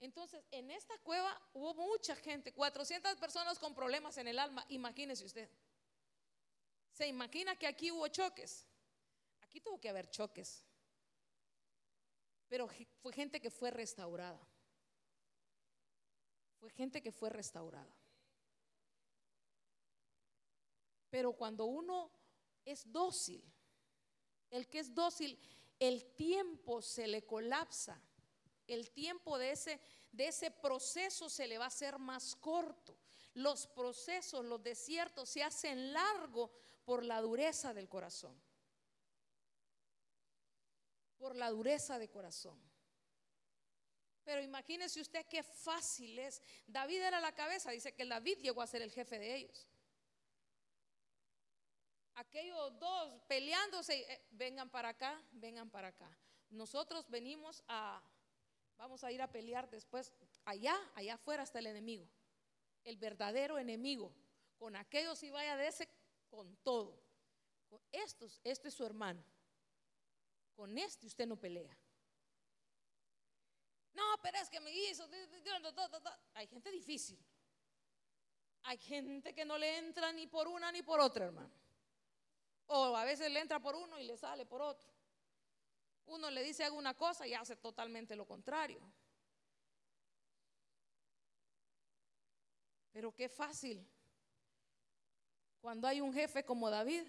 [0.00, 5.24] Entonces, en esta cueva hubo mucha gente, 400 personas con problemas en el alma, imagínese
[5.24, 5.48] usted.
[6.92, 8.66] ¿Se imagina que aquí hubo choques?
[9.40, 10.64] Aquí tuvo que haber choques.
[12.48, 12.68] Pero
[13.00, 14.40] fue gente que fue restaurada.
[16.62, 17.94] Fue gente que fue restaurada.
[21.10, 22.10] Pero cuando uno
[22.64, 23.44] es dócil,
[24.48, 25.38] el que es dócil,
[25.78, 28.00] el tiempo se le colapsa
[28.72, 29.80] el tiempo de ese,
[30.12, 32.96] de ese proceso se le va a hacer más corto.
[33.34, 36.50] Los procesos, los desiertos se hacen largos
[36.84, 38.40] por la dureza del corazón.
[41.18, 42.58] Por la dureza de corazón.
[44.24, 46.40] Pero imagínese usted qué fácil es.
[46.66, 49.66] David era la cabeza, dice que David llegó a ser el jefe de ellos.
[52.14, 56.10] Aquellos dos peleándose, eh, vengan para acá, vengan para acá.
[56.50, 58.02] Nosotros venimos a
[58.82, 60.12] Vamos a ir a pelear después.
[60.44, 62.08] Allá, allá afuera está el enemigo.
[62.82, 64.12] El verdadero enemigo.
[64.58, 65.88] Con aquellos y vaya de ese,
[66.28, 67.00] con todo.
[67.68, 69.22] Con estos, este es su hermano.
[70.56, 71.78] Con este usted no pelea.
[73.94, 75.08] No, pero es que me hizo.
[76.34, 77.18] Hay gente difícil.
[78.64, 81.52] Hay gente que no le entra ni por una ni por otra, hermano.
[82.66, 84.90] O a veces le entra por uno y le sale por otro.
[86.06, 88.80] Uno le dice alguna cosa y hace totalmente lo contrario.
[92.92, 93.86] Pero qué fácil
[95.60, 97.04] cuando hay un jefe como David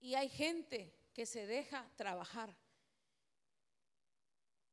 [0.00, 2.54] y hay gente que se deja trabajar.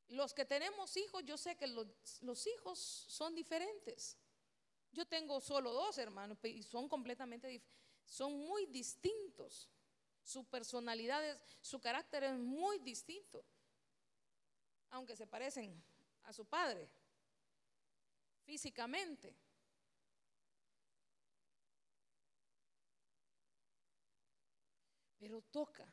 [0.09, 4.17] Los que tenemos hijos, yo sé que los, hijos son diferentes.
[4.91, 7.61] Yo tengo solo dos hermanos y son completamente,
[8.05, 9.69] son muy distintos.
[10.23, 13.45] Su personalidad, es, su carácter es muy distinto,
[14.89, 15.81] aunque se parecen
[16.23, 16.89] a su padre
[18.45, 19.35] físicamente.
[25.19, 25.85] Pero toca,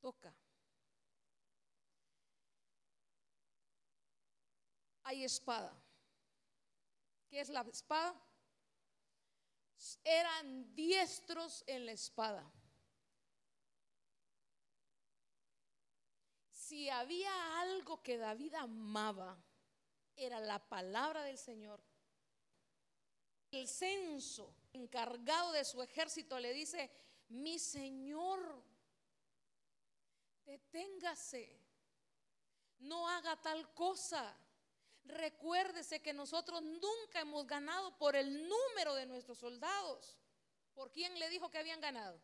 [0.00, 0.32] toca.
[5.04, 5.72] Hay espada.
[7.28, 8.14] ¿Qué es la espada?
[10.04, 12.50] eran diestros en la espada.
[16.50, 19.36] Si había algo que David amaba,
[20.14, 21.82] era la palabra del Señor.
[23.50, 26.90] El censo encargado de su ejército le dice,
[27.28, 28.62] mi Señor,
[30.44, 31.58] deténgase,
[32.80, 34.36] no haga tal cosa.
[35.10, 40.18] Recuérdese que nosotros nunca hemos ganado por el número de nuestros soldados.
[40.74, 42.20] ¿Por quién le dijo que habían ganado?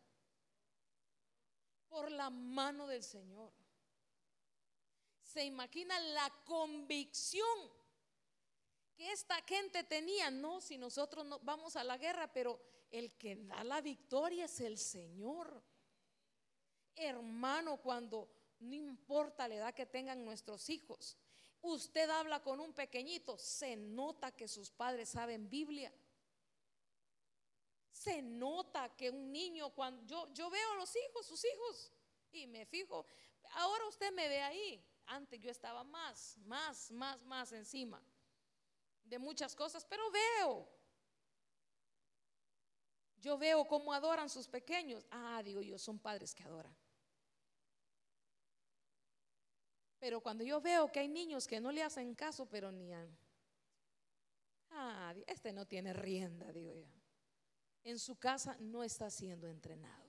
[1.88, 3.52] Por la mano del Señor.
[5.22, 7.70] Se imagina la convicción
[8.94, 10.30] que esta gente tenía.
[10.30, 14.60] No, si nosotros no vamos a la guerra, pero el que da la victoria es
[14.60, 15.62] el Señor.
[16.94, 18.30] Hermano, cuando
[18.60, 21.18] no importa la edad que tengan nuestros hijos,
[21.66, 25.92] Usted habla con un pequeñito, se nota que sus padres saben Biblia.
[27.90, 31.92] Se nota que un niño, cuando yo, yo veo a los hijos, sus hijos,
[32.30, 33.04] y me fijo,
[33.54, 34.84] ahora usted me ve ahí.
[35.06, 38.00] Antes yo estaba más, más, más, más encima
[39.02, 40.68] de muchas cosas, pero veo.
[43.18, 45.04] Yo veo cómo adoran sus pequeños.
[45.10, 46.76] Ah, digo yo, son padres que adoran.
[49.98, 53.06] Pero cuando yo veo que hay niños que no le hacen caso, pero ni a...
[54.70, 56.86] Ah, este no tiene rienda, digo yo.
[57.82, 60.04] En su casa no está siendo entrenado.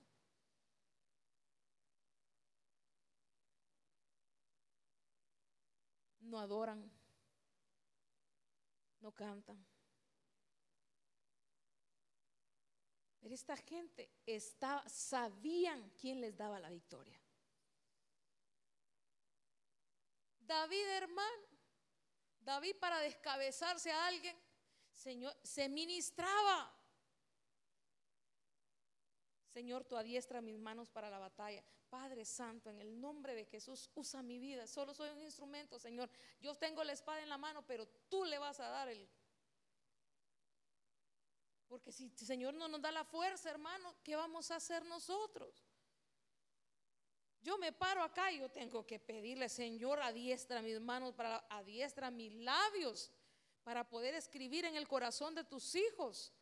[6.20, 6.90] No adoran,
[9.00, 9.64] no cantan.
[13.20, 17.17] Pero esta gente está, sabían quién les daba la victoria.
[20.48, 21.42] David, hermano,
[22.40, 24.34] David para descabezarse a alguien,
[24.90, 26.74] Señor, se ministraba.
[29.46, 31.62] Señor, tú adiestra mis manos para la batalla.
[31.90, 34.66] Padre Santo, en el nombre de Jesús, usa mi vida.
[34.66, 36.10] Solo soy un instrumento, Señor.
[36.40, 39.06] Yo tengo la espada en la mano, pero tú le vas a dar el...
[41.66, 45.67] Porque si el Señor no nos da la fuerza, hermano, ¿qué vamos a hacer nosotros?
[47.40, 52.10] Yo me paro acá y yo tengo que pedirle, Señor, adiestra mis manos, para, adiestra
[52.10, 53.12] mis labios
[53.62, 56.32] para poder escribir en el corazón de tus hijos.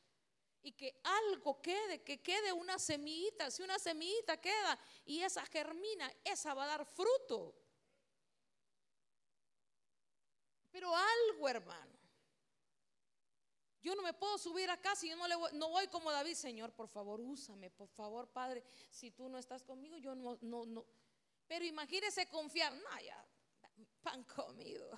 [0.62, 3.50] Y que algo quede, que quede una semillita.
[3.50, 7.54] Si una semillita queda y esa germina, esa va a dar fruto.
[10.72, 11.95] Pero algo, hermano.
[13.86, 16.34] Yo no me puedo subir acá si yo no, le voy, no voy como David,
[16.34, 20.66] Señor, por favor, úsame, por favor, Padre, si tú no estás conmigo, yo no, no,
[20.66, 20.84] no.
[21.46, 23.24] Pero imagínese confiar, no, ya,
[24.02, 24.90] pan comido.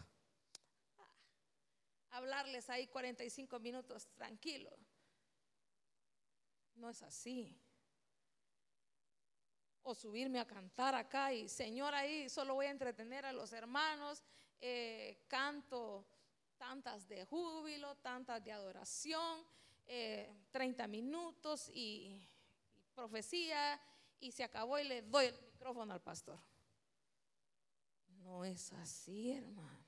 [2.12, 4.74] hablarles ahí 45 minutos tranquilo.
[6.76, 7.60] No es así.
[9.82, 14.24] O subirme a cantar acá y, Señor, ahí solo voy a entretener a los hermanos,
[14.58, 16.06] eh, canto
[16.58, 19.44] tantas de júbilo, tantas de adoración,
[19.86, 22.28] 30 eh, minutos y,
[22.94, 23.80] profecía
[24.18, 26.38] y se acabó y le doy el micrófono al pastor.
[28.24, 29.86] No es así, hermano.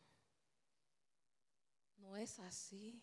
[1.98, 3.02] No es así.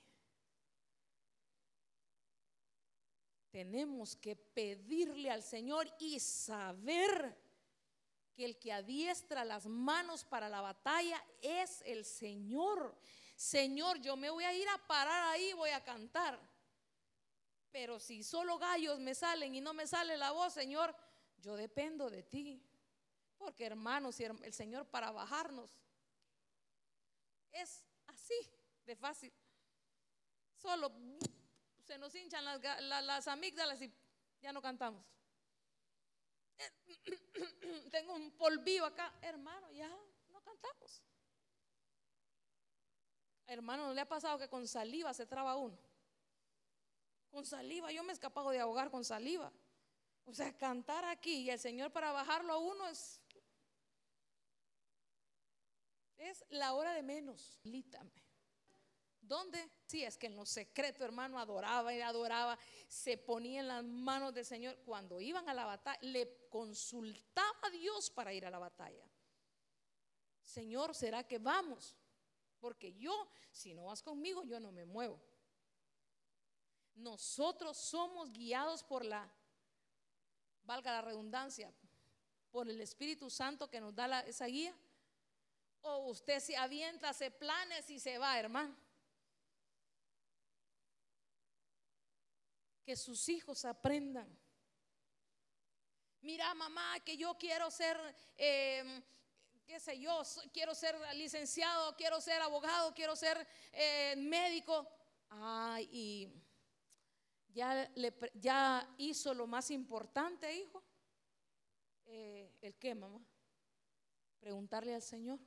[3.51, 7.37] Tenemos que pedirle al Señor y saber
[8.33, 12.97] que el que adiestra las manos para la batalla es el Señor.
[13.37, 16.39] Señor, yo me voy a ir a parar ahí, voy a cantar.
[17.71, 20.95] Pero si solo gallos me salen y no me sale la voz, Señor,
[21.37, 22.59] yo dependo de ti.
[23.37, 25.69] Porque hermanos, el Señor para bajarnos
[27.51, 28.33] es así
[28.87, 29.31] de fácil.
[30.55, 30.91] Solo
[31.85, 33.93] se nos hinchan las, las amígdalas y
[34.41, 35.05] ya no cantamos.
[37.91, 39.95] Tengo un polvillo acá, hermano, ya
[40.29, 41.03] no cantamos.
[43.47, 45.77] Hermano, ¿no le ha pasado que con saliva se traba uno?
[47.31, 49.51] Con saliva, yo me he escapado de ahogar con saliva.
[50.25, 53.21] O sea, cantar aquí y el Señor para bajarlo a uno es
[56.17, 57.59] es la hora de menos.
[57.63, 58.11] Lítame.
[59.21, 59.69] ¿Dónde?
[59.85, 64.33] Sí, es que en lo secreto, hermano, adoraba y adoraba, se ponía en las manos
[64.33, 64.77] del Señor.
[64.85, 69.05] Cuando iban a la batalla, le consultaba a Dios para ir a la batalla.
[70.43, 71.95] Señor, ¿será que vamos?
[72.59, 75.19] Porque yo, si no vas conmigo, yo no me muevo.
[76.95, 79.31] Nosotros somos guiados por la,
[80.63, 81.71] valga la redundancia,
[82.51, 84.75] por el Espíritu Santo que nos da esa guía.
[85.81, 88.75] O usted se avienta, hace planes y se va, hermano.
[92.83, 94.27] Que sus hijos aprendan.
[96.21, 97.97] Mira, mamá, que yo quiero ser,
[98.37, 99.03] em,
[99.67, 100.21] qué sé yo,
[100.53, 104.87] quiero ser licenciado, quiero ser abogado, quiero ser eh, médico.
[105.29, 106.33] Ay, y
[107.49, 110.81] ya, le, ya hizo lo más importante, hijo.
[112.05, 113.21] Eh, ¿El qué, mamá?
[114.39, 115.37] Preguntarle al Señor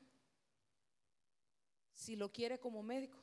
[1.94, 3.18] si lo quiere como médico.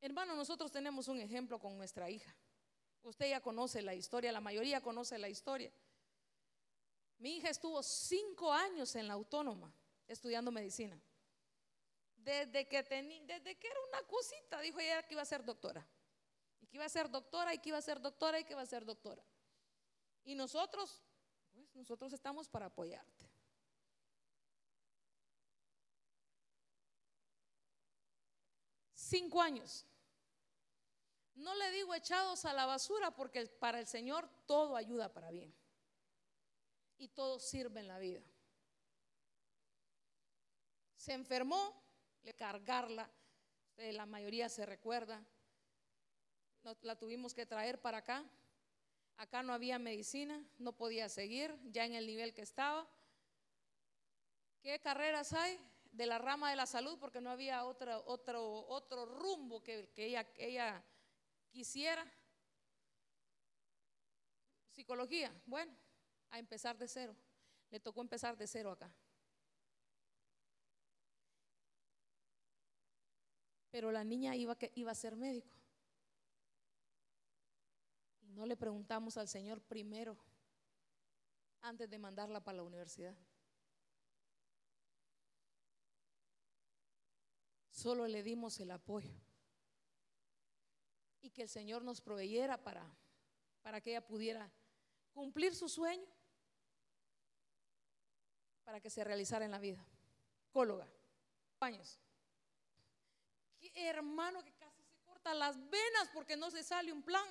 [0.00, 2.34] Hermano, nosotros tenemos un ejemplo con nuestra hija.
[3.06, 5.72] Usted ya conoce la historia, la mayoría conoce la historia.
[7.18, 9.72] Mi hija estuvo cinco años en la autónoma
[10.08, 11.00] estudiando medicina.
[12.16, 15.86] Desde que, desde que era una cosita, dijo ella que iba a ser doctora.
[16.60, 18.62] Y que iba a ser doctora, y que iba a ser doctora, y que iba
[18.62, 19.22] a ser doctora.
[20.24, 21.00] Y nosotros
[21.54, 23.30] pues nosotros estamos para apoyarte.
[28.94, 29.86] Cinco años.
[31.36, 35.54] No le digo echados a la basura porque para el Señor todo ayuda para bien.
[36.98, 38.22] Y todo sirve en la vida.
[40.96, 41.82] Se enfermó,
[42.22, 43.10] le cargarla,
[43.76, 45.24] la mayoría se recuerda,
[46.82, 48.24] la tuvimos que traer para acá
[49.18, 52.86] Acá no había medicina, no podía seguir ya en el nivel que estaba.
[54.60, 55.58] ¿Qué carreras hay
[55.92, 56.98] de la rama de la salud?
[56.98, 60.84] Porque no había otro, otro, otro rumbo que, ella, ella
[61.56, 62.04] quisiera.
[64.72, 65.74] Psicología, bueno,
[66.28, 67.16] a empezar de cero.
[67.70, 68.92] Le tocó empezar de cero acá.
[73.70, 75.56] Pero la niña iba, iba a ser médico.
[78.20, 80.18] Y no le preguntamos al Señor primero,
[81.62, 83.16] antes de mandarla para la universidad.
[87.70, 89.25] Solo le dimos el apoyo.
[91.26, 92.88] Y que el Señor nos proveyera para,
[93.60, 94.48] para que ella pudiera
[95.12, 96.06] cumplir su sueño,
[98.62, 99.84] para que se realizara en la vida.
[100.52, 100.88] Cóloga,
[101.58, 101.98] años.
[103.74, 107.28] hermano que casi se corta las venas porque no se sale un plan.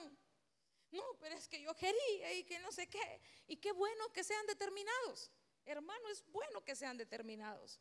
[0.91, 3.21] No, pero es que yo quería y que no sé qué.
[3.47, 5.31] Y qué bueno que sean determinados.
[5.63, 7.79] Hermano, es bueno que sean determinados.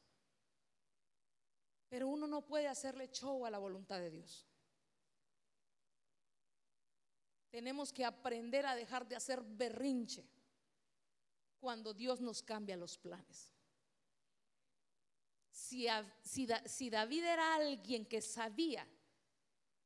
[1.88, 4.46] Pero uno no puede hacerle show a la voluntad de Dios.
[7.54, 10.28] Tenemos que aprender a dejar de hacer berrinche
[11.60, 13.52] cuando Dios nos cambia los planes.
[15.52, 15.86] Si,
[16.24, 18.84] si, David era alguien que sabía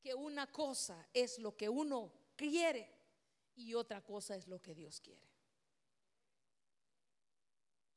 [0.01, 2.91] que una cosa es lo que uno quiere
[3.55, 5.29] y otra cosa es lo que Dios quiere.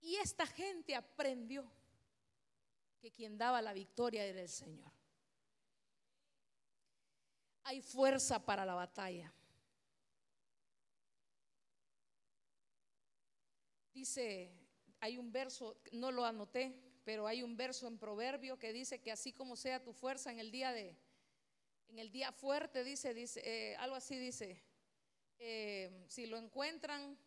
[0.02, 1.64] Y esta gente aprendió
[3.00, 4.92] que quien daba la victoria era el Señor.
[7.64, 9.34] Hay fuerza para la batalla.
[13.94, 14.52] Dice,
[15.00, 16.74] hay un verso, no lo anoté,
[17.04, 20.40] pero hay un verso en Proverbio que dice que así como sea tu fuerza en
[20.40, 20.98] el día de,
[21.90, 24.64] en el día fuerte, dice, dice eh, algo así dice,
[25.40, 27.18] eh, si lo encuentran,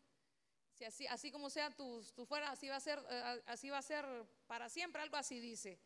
[0.72, 3.78] si así, así como sea tu, tu fuera, así va a ser, eh, así va
[3.78, 4.06] a ser
[4.46, 5.78] para siempre, algo así dice.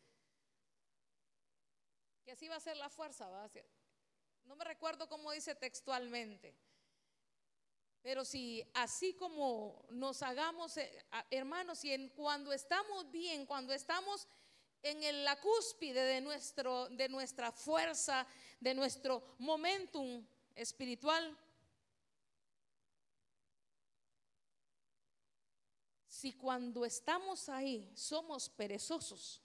[2.24, 3.50] Que así va a ser la fuerza, ¿va?
[4.44, 6.54] No me recuerdo cómo dice textualmente.
[8.02, 14.26] Pero si así como nos hagamos, eh, hermanos, y cuando estamos bien, cuando estamos
[14.82, 18.26] en la cúspide de, nuestro, de nuestra fuerza,
[18.60, 20.24] de nuestro momentum
[20.54, 21.36] espiritual,
[26.18, 29.40] Si cuando estamos ahí somos perezosos,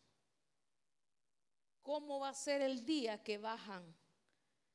[1.83, 3.95] ¿cómo va a ser el día que bajan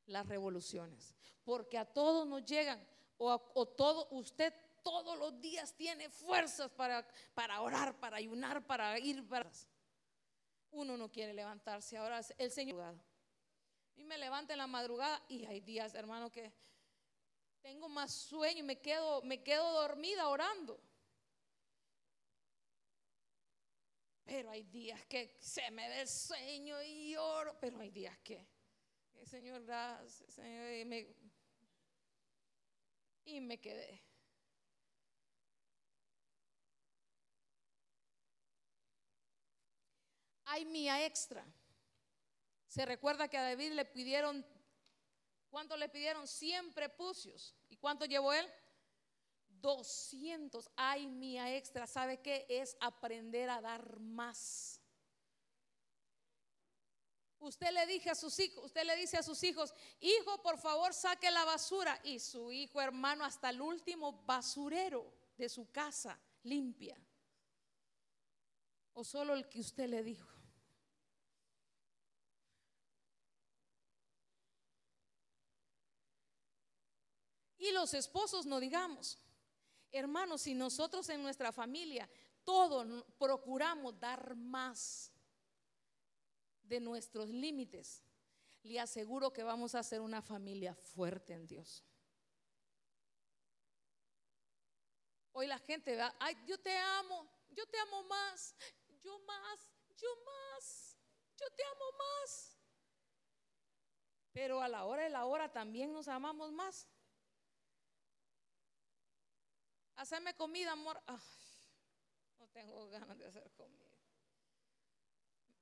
[0.07, 1.17] las revoluciones?
[1.43, 2.81] Porque a todos nos llegan,
[3.19, 9.27] o, todo, usted todos los días tiene fuerzas para, para orar, para ayunar, para ir.
[9.29, 9.51] Para...
[10.71, 11.97] Uno no quiere levantarse.
[11.97, 12.95] Ahora el Señor.
[13.97, 16.53] Y me levanta en la madrugada y hay días, hermano, que
[17.61, 20.81] tengo más sueño y me quedo, me quedo dormida orando.
[24.25, 28.47] Pero hay días que se me el sueño y lloro, pero hay días que,
[29.25, 31.17] Señor, gracias, Señor, me,
[33.29, 34.03] y me quedé.
[40.47, 41.45] Hay mía extra.
[42.67, 44.45] Se recuerda que a David le pidieron,
[45.51, 46.27] ¿cuánto le pidieron?
[46.27, 47.55] 100 prepucios.
[47.69, 48.51] ¿Y cuánto llevó él?
[49.61, 52.47] 200, ay mía extra, ¿sabe qué?
[52.49, 54.78] Es aprender a dar más.
[57.41, 60.93] Usted le dije a sus hijos, usted le dice a sus hijos, hijo, por favor,
[60.93, 61.99] saque la basura.
[62.03, 67.01] Y su hijo hermano hasta el último basurero de su casa limpia.
[68.95, 70.29] O solo el que usted le dijo.
[77.59, 79.19] Y los esposos no digamos.
[79.93, 82.09] Hermanos, si nosotros en nuestra familia
[82.45, 85.13] todos procuramos dar más
[86.69, 88.03] de nuestros límites,
[88.63, 91.85] le aseguro que vamos a ser una familia fuerte en Dios.
[95.33, 98.55] Hoy la gente va, ay, yo te amo, yo te amo más,
[99.03, 100.97] yo más, yo más,
[101.37, 102.59] yo te amo más.
[104.33, 106.89] Pero a la hora de la hora también nos amamos más.
[109.97, 111.01] Hacerme comida, amor.
[112.39, 113.88] no tengo ganas de hacer comida.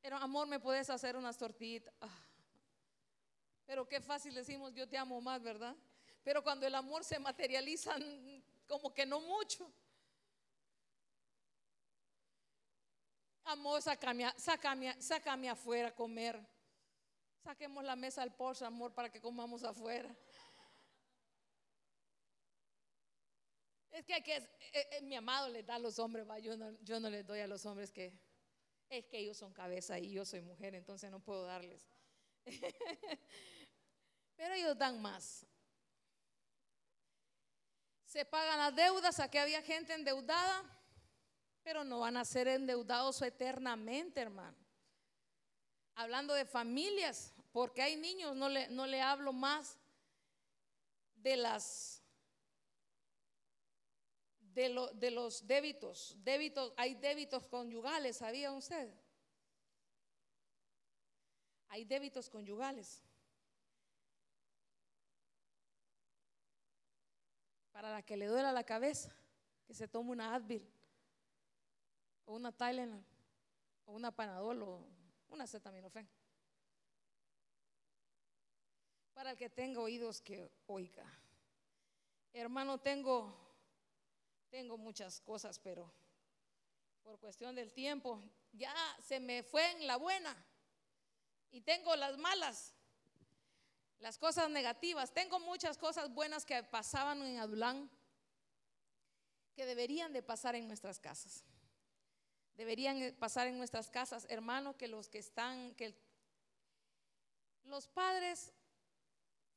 [0.06, 1.92] Pero amor, me puedes hacer unas tortillitas.
[2.00, 2.24] Ah.
[3.66, 5.74] Pero qué fácil decimos, yo te amo más, ¿verdad?
[6.22, 7.96] Pero cuando el amor se materializa,
[8.68, 9.68] como que no mucho.
[13.46, 16.40] Amor, sácame, sácame, sácame afuera a comer.
[17.42, 20.14] Saquemos la mesa al Porsche, amor, para que comamos afuera.
[23.90, 27.00] Es que, que eh, eh, mi amado le da a los hombres, yo no, yo
[27.00, 28.25] no les doy a los hombres que
[28.88, 31.86] es que ellos son cabeza y yo soy mujer, entonces no puedo darles.
[34.36, 35.46] Pero ellos dan más.
[38.04, 40.62] Se pagan las deudas, aquí había gente endeudada,
[41.62, 44.56] pero no van a ser endeudados eternamente, hermano.
[45.96, 49.76] Hablando de familias, porque hay niños, no le, no le hablo más
[51.16, 52.05] de las
[54.56, 58.90] de, de los débitos, débitos, hay débitos conyugales, ¿sabía usted?
[61.68, 63.02] Hay débitos conyugales.
[67.70, 69.14] Para la que le duela la cabeza,
[69.66, 70.66] que se tome una Advil,
[72.24, 73.04] o una Tylenol,
[73.84, 74.88] o una Panadol, o
[75.28, 76.08] una acetaminofén.
[79.12, 81.04] Para el que tenga oídos que oiga.
[82.32, 83.45] Hermano, tengo
[84.50, 85.92] tengo muchas cosas, pero
[87.02, 88.22] por cuestión del tiempo
[88.52, 88.74] ya
[89.06, 90.36] se me fue en la buena
[91.50, 92.74] y tengo las malas,
[94.00, 95.12] las cosas negativas.
[95.12, 97.90] Tengo muchas cosas buenas que pasaban en Adulán
[99.54, 101.44] que deberían de pasar en nuestras casas.
[102.56, 105.94] Deberían pasar en nuestras casas, hermano, que los que están, que
[107.64, 108.52] los padres,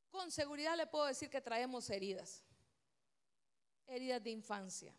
[0.10, 2.44] con seguridad le puedo decir que traemos heridas
[3.90, 4.94] heridas de infancia.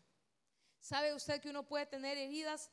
[0.81, 2.71] ¿Sabe usted que uno puede tener heridas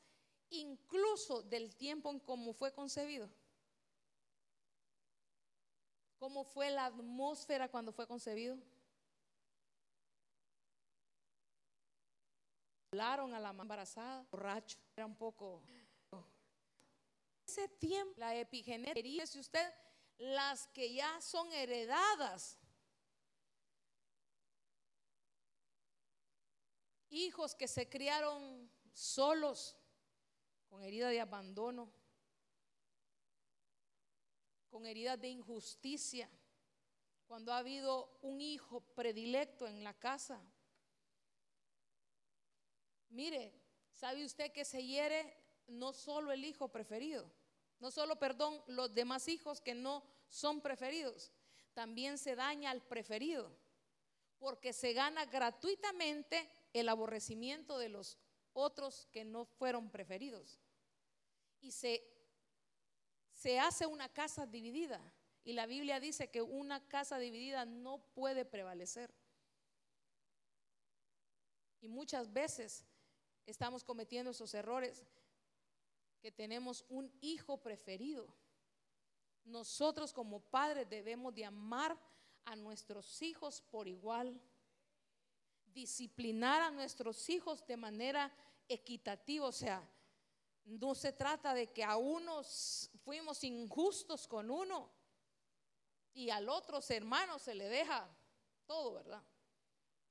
[0.49, 3.29] incluso del tiempo en cómo fue concebido?
[6.17, 8.57] ¿Cómo fue la atmósfera cuando fue concebido?
[12.91, 15.61] Hablaron a la embarazada, borracho, era un poco...
[17.45, 19.73] Ese tiempo, la epigenética, si usted,
[20.17, 22.57] las que ya son heredadas
[27.09, 29.77] hijos que se criaron solos,
[30.69, 31.91] con heridas de abandono,
[34.69, 36.29] con heridas de injusticia,
[37.25, 40.41] cuando ha habido un hijo predilecto en la casa.
[43.09, 43.53] Mire,
[43.91, 45.37] ¿sabe usted que se hiere
[45.67, 47.29] no solo el hijo preferido?
[47.79, 51.31] No solo, perdón, los demás hijos que no son preferidos,
[51.73, 53.55] también se daña al preferido,
[54.39, 58.17] porque se gana gratuitamente el aborrecimiento de los
[58.53, 60.59] otros que no fueron preferidos.
[61.61, 62.03] Y se,
[63.31, 65.01] se hace una casa dividida.
[65.43, 69.13] Y la Biblia dice que una casa dividida no puede prevalecer.
[71.79, 72.83] Y muchas veces
[73.45, 75.05] estamos cometiendo esos errores
[76.19, 78.27] que tenemos un hijo preferido.
[79.45, 81.97] Nosotros como padres debemos de amar
[82.43, 84.41] a nuestros hijos por igual
[85.77, 88.33] disciplinar a nuestros hijos de manera
[88.67, 89.87] equitativa, o sea,
[90.65, 94.89] no se trata de que a unos fuimos injustos con uno
[96.15, 98.09] y al otro hermano se le deja
[98.65, 99.21] todo, ¿verdad?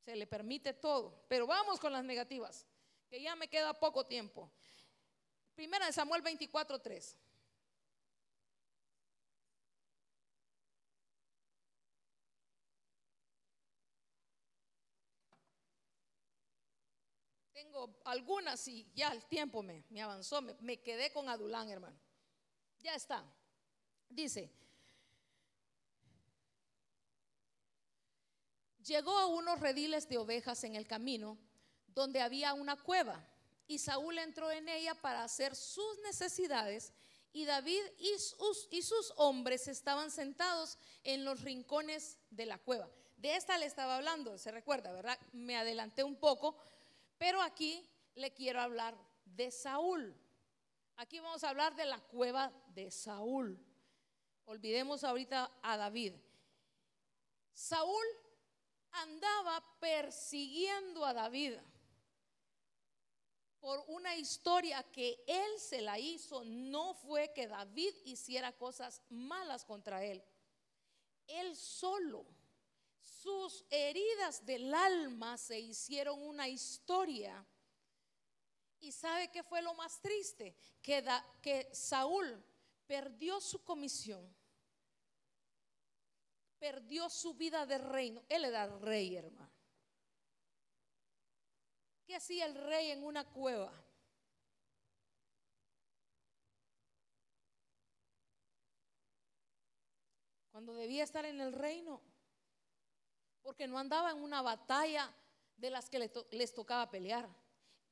[0.04, 1.24] Se le permite todo.
[1.26, 2.64] Pero vamos con las negativas,
[3.08, 4.48] que ya me queda poco tiempo.
[5.56, 7.18] Primera de Samuel 24, 3.
[18.04, 21.98] Algunas y ya el tiempo me, me avanzó, me, me quedé con Adulán, hermano.
[22.80, 23.24] Ya está.
[24.08, 24.50] Dice,
[28.84, 31.38] llegó a unos rediles de ovejas en el camino
[31.88, 33.26] donde había una cueva
[33.66, 36.92] y Saúl entró en ella para hacer sus necesidades
[37.32, 42.88] y David y sus, y sus, hombres estaban sentados en los rincones de la cueva.
[43.16, 45.18] De esta le estaba hablando, se recuerda, ¿verdad?
[45.32, 46.56] Me adelanté un poco,
[47.18, 50.14] pero aquí le quiero hablar de Saúl.
[50.96, 53.58] Aquí vamos a hablar de la cueva de Saúl.
[54.46, 56.14] Olvidemos ahorita a David.
[57.52, 58.04] Saúl
[58.92, 61.54] andaba persiguiendo a David
[63.60, 66.44] por una historia que él se la hizo.
[66.44, 70.22] No fue que David hiciera cosas malas contra él.
[71.26, 72.24] Él solo
[73.26, 77.44] sus heridas del alma se hicieron una historia.
[78.78, 80.54] ¿Y sabe qué fue lo más triste?
[80.80, 81.04] Que,
[81.42, 82.40] que Saúl
[82.86, 84.32] perdió su comisión,
[86.60, 88.22] perdió su vida de reino.
[88.28, 89.50] Él era rey, hermano.
[92.04, 93.72] ¿Qué hacía el rey en una cueva?
[100.52, 102.00] Cuando debía estar en el reino
[103.46, 105.08] porque no andaba en una batalla
[105.56, 107.28] de las que les tocaba pelear.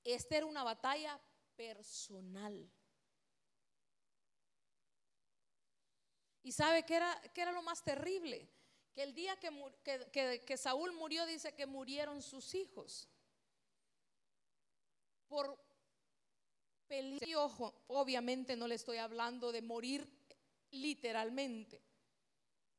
[0.02, 1.16] Esta era una batalla
[1.54, 2.68] personal.
[6.42, 8.50] ¿Y sabe qué era, lo más terrible?
[8.92, 13.08] Que el día que, que Saúl murió dice que murieron sus hijos.
[15.28, 15.56] Por
[16.88, 17.46] peligro,
[17.86, 20.04] obviamente no le estoy hablando de morir
[20.72, 21.93] literalmente.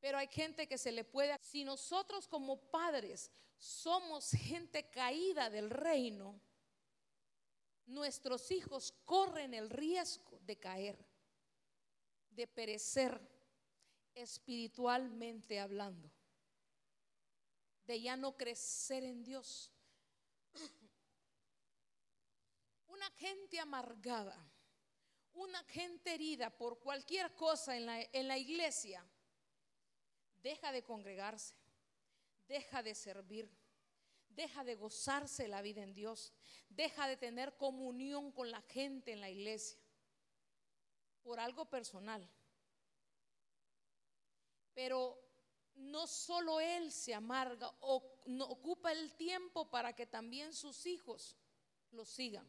[0.05, 1.35] Pero hay gente que se le puede...
[1.41, 6.39] Si nosotros como padres somos gente caída del reino,
[7.87, 11.03] nuestros hijos corren el riesgo de caer,
[12.29, 13.19] de perecer
[14.13, 16.11] espiritualmente hablando,
[17.87, 19.71] de ya no crecer en Dios.
[22.89, 24.37] Una gente amargada,
[25.33, 29.03] una gente herida por cualquier cosa en la, en la iglesia,
[30.45, 31.55] deja de congregarse,
[32.47, 33.49] deja de servir,
[34.29, 36.31] deja de gozarse la vida en Dios,
[36.69, 39.79] deja de tener comunión con la gente en la iglesia
[41.23, 42.29] por algo personal.
[44.75, 45.19] Pero
[45.73, 51.35] no solo él se amarga, o, ocupa el tiempo para que también sus hijos
[51.89, 52.47] lo sigan.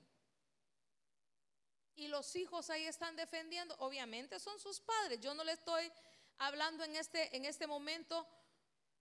[1.95, 5.19] Y los hijos ahí están defendiendo, obviamente son sus padres.
[5.19, 5.91] Yo no le estoy
[6.39, 8.27] hablando en este, en este momento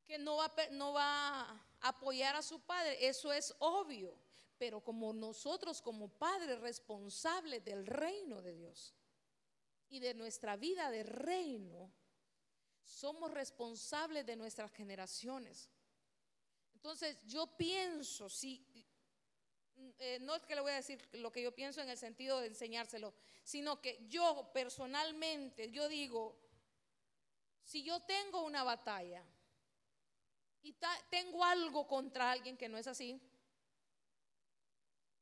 [0.06, 4.18] que no va, no va a apoyar a su padre, eso es obvio.
[4.58, 8.94] Pero como nosotros como padres responsables del reino de Dios
[9.90, 11.92] y de nuestra vida de reino,
[12.84, 15.70] somos responsables de nuestras generaciones.
[16.74, 18.64] Entonces yo pienso, si,
[19.98, 22.40] eh, no es que le voy a decir lo que yo pienso en el sentido
[22.40, 23.14] de enseñárselo,
[23.44, 26.45] sino que yo personalmente, yo digo,
[27.66, 29.26] si yo tengo una batalla
[30.62, 30.76] y
[31.10, 33.20] tengo algo contra alguien que no es así,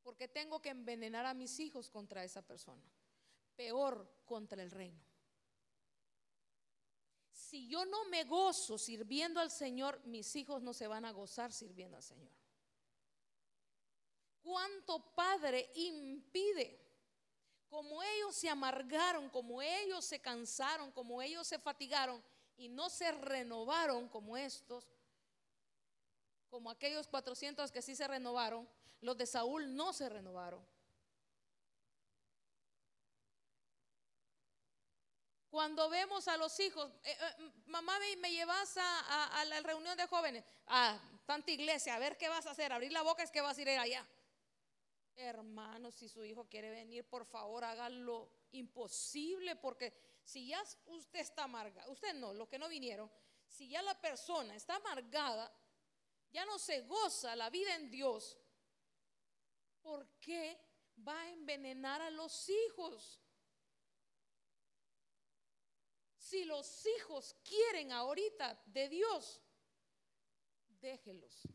[0.04, 2.84] porque tengo que envenenar a mis hijos contra esa persona,
[3.56, 5.02] peor contra el reino.
[7.32, 11.54] Si yo no me gozo sirviendo al Señor, mis hijos no se van a gozar
[11.54, 12.32] sirviendo al Señor.
[14.42, 16.82] ¿Cuánto padre impide?
[17.70, 22.22] Como ellos se amargaron, como ellos se cansaron, como ellos se fatigaron
[22.58, 24.88] y no se renovaron como estos,
[26.50, 28.68] como aquellos 400 que sí se renovaron,
[29.02, 30.66] los de Saúl no se renovaron.
[35.54, 40.44] Cuando vemos a los hijos, eh, eh, mamá me, llevas a, la reunión de jóvenes,
[40.66, 43.56] a tanta iglesia, a ver qué vas a hacer, abrir la boca es que vas
[43.58, 44.04] a ir allá.
[45.16, 49.94] Hermano, si su hijo quiere venir, por favor hágalo imposible, porque
[50.24, 53.12] si ya usted está amargada, usted no, los que no vinieron,
[53.48, 55.54] si ya la persona está amargada,
[56.32, 58.40] ya no se goza la vida en Dios,
[59.82, 60.60] ¿por qué
[61.08, 63.20] va a envenenar a los hijos?
[66.18, 69.42] Si los hijos quieren ahorita de Dios,
[70.80, 71.48] déjelos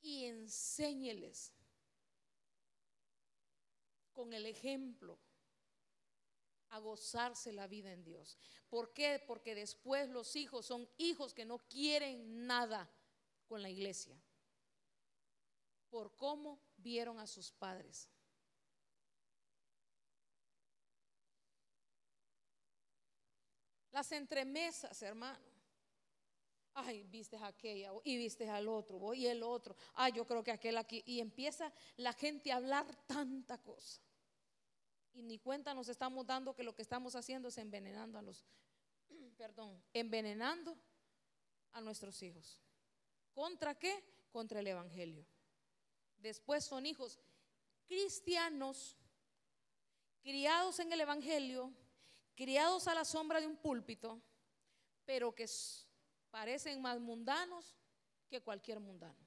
[0.00, 1.52] y enséñeles
[4.12, 5.18] con el ejemplo
[6.70, 8.38] a gozarse la vida en Dios.
[8.68, 9.22] ¿Por qué?
[9.26, 12.90] Porque después los hijos son hijos que no quieren nada
[13.46, 14.20] con la iglesia
[15.90, 18.08] por cómo vieron a sus padres.
[23.90, 25.46] Las entremesas, hermano.
[26.74, 29.74] Ay, viste a aquella y viste al otro, y el otro.
[29.94, 31.02] Ay, yo creo que aquel aquí.
[31.06, 34.00] Y empieza la gente a hablar tanta cosa.
[35.18, 38.46] Y ni cuenta nos estamos dando que lo que estamos haciendo es envenenando a los,
[39.36, 40.78] perdón, envenenando
[41.72, 42.62] a nuestros hijos.
[43.34, 44.04] ¿Contra qué?
[44.30, 45.26] Contra el Evangelio.
[46.18, 47.18] Después son hijos
[47.88, 48.96] cristianos,
[50.22, 51.72] criados en el Evangelio,
[52.36, 54.22] criados a la sombra de un púlpito,
[55.04, 55.46] pero que
[56.30, 57.74] parecen más mundanos
[58.30, 59.26] que cualquier mundano.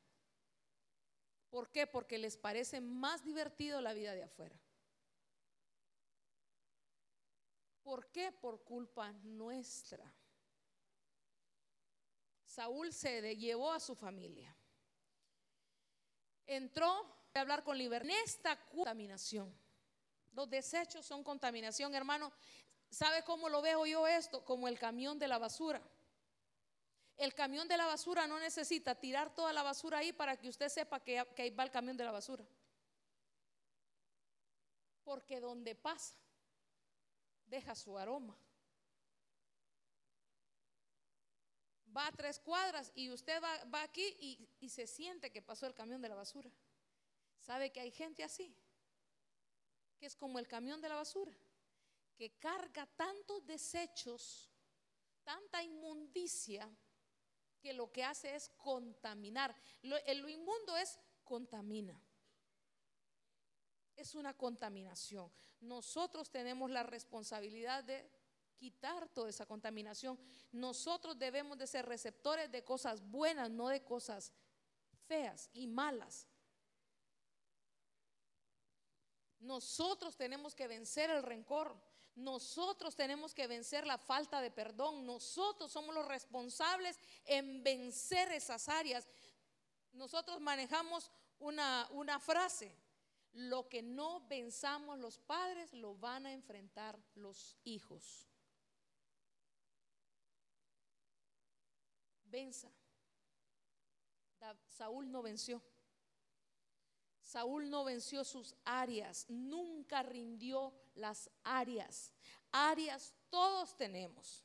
[1.49, 1.85] ¿Por qué?
[1.85, 4.57] Porque les parece más divertido la vida de afuera.
[7.84, 8.32] ¿Por qué?
[8.32, 10.11] Por culpa nuestra.
[12.45, 14.55] Saúl se llevó a su familia.
[16.45, 16.89] Entró
[17.34, 19.53] a hablar con libertad en esta contaminación.
[20.34, 22.32] Los desechos son contaminación, hermano.
[22.89, 24.43] ¿Sabe cómo lo veo yo esto?
[24.43, 25.82] Como el camión de la basura.
[27.17, 30.69] El camión de la basura no necesita tirar toda la basura ahí para que usted
[30.69, 32.45] sepa que, que ahí va el camión de la basura.
[35.03, 36.15] Porque donde pasa,
[37.51, 38.35] deja su aroma.
[41.95, 45.73] va a tres cuadras y usted va, aquí y, y se siente que pasó el
[45.73, 46.49] camión de la basura.
[47.39, 48.55] ¿Sabe que hay gente así?
[49.99, 51.33] Que es como el camión de la basura,
[52.15, 54.49] que carga tantos desechos,
[55.23, 56.69] tanta inmundicia,
[57.59, 59.55] que lo que hace es contaminar.
[59.81, 61.99] Lo, lo inmundo es contamina.
[63.95, 65.31] Es una contaminación.
[65.62, 68.09] Nosotros tenemos la responsabilidad de
[68.57, 70.20] quitar toda esa contaminación.
[70.51, 74.34] Nosotros debemos de ser receptores de cosas buenas, no de cosas
[75.07, 76.28] feas y malas.
[79.39, 81.76] Nosotros tenemos que vencer el rencor.
[82.16, 85.05] Nosotros tenemos que vencer la falta de perdón.
[85.05, 89.07] Nosotros somos los responsables en vencer esas áreas.
[89.93, 91.09] Nosotros manejamos
[91.39, 92.76] una, una frase.
[93.34, 98.27] Lo que no venzamos los padres lo van a enfrentar los hijos.
[102.25, 102.71] Venza.
[104.67, 105.61] Saúl no venció.
[107.21, 112.11] Saúl no venció sus áreas, nunca rindió las áreas.
[112.51, 114.43] Áreas todos tenemos.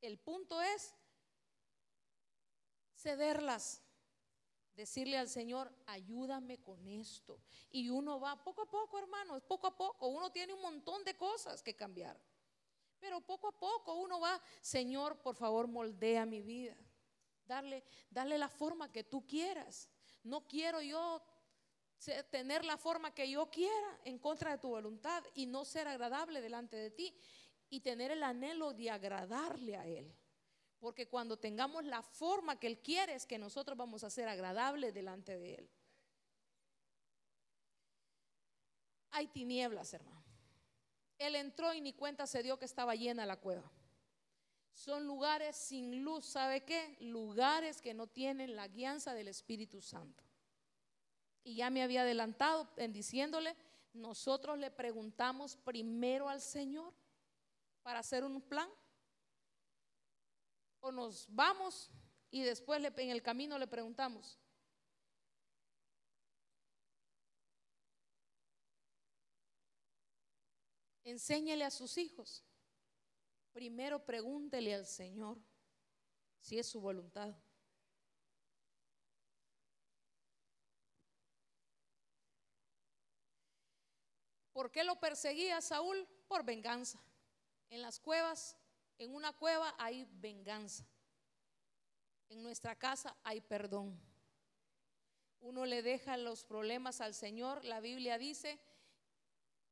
[0.00, 0.94] El punto es
[2.96, 3.81] cederlas,
[4.76, 7.40] decirle al Señor, ayúdame con esto.
[7.70, 10.08] Y uno va poco a poco, hermanos, poco a poco.
[10.08, 12.18] Uno tiene un montón de cosas que cambiar.
[12.98, 16.76] Pero poco a poco uno va, Señor, por favor, moldea mi vida.
[17.46, 19.90] Darle, darle la forma que tú quieras.
[20.22, 21.20] No quiero yo
[22.30, 26.40] tener la forma que yo quiera en contra de tu voluntad y no ser agradable
[26.40, 27.14] delante de ti
[27.68, 30.14] y tener el anhelo de agradarle a Él.
[30.82, 34.92] Porque cuando tengamos la forma que Él quiere es que nosotros vamos a ser agradables
[34.92, 35.70] delante de Él.
[39.12, 40.24] Hay tinieblas, hermano.
[41.18, 43.70] Él entró y ni cuenta se dio que estaba llena la cueva.
[44.72, 46.96] Son lugares sin luz, ¿sabe qué?
[46.98, 50.24] Lugares que no tienen la guianza del Espíritu Santo.
[51.44, 53.54] Y ya me había adelantado en diciéndole,
[53.92, 56.92] nosotros le preguntamos primero al Señor
[57.84, 58.68] para hacer un plan.
[60.82, 61.90] O nos vamos
[62.30, 64.38] y después en el camino le preguntamos.
[71.04, 72.44] Enséñele a sus hijos.
[73.52, 75.38] Primero pregúntele al Señor
[76.40, 77.34] si es su voluntad.
[84.52, 86.08] ¿Por qué lo perseguía Saúl?
[86.28, 87.02] Por venganza.
[87.68, 88.56] En las cuevas,
[88.98, 90.86] en una cueva hay venganza.
[92.28, 94.00] En nuestra casa hay perdón.
[95.40, 97.64] Uno le deja los problemas al Señor.
[97.64, 98.60] La Biblia dice,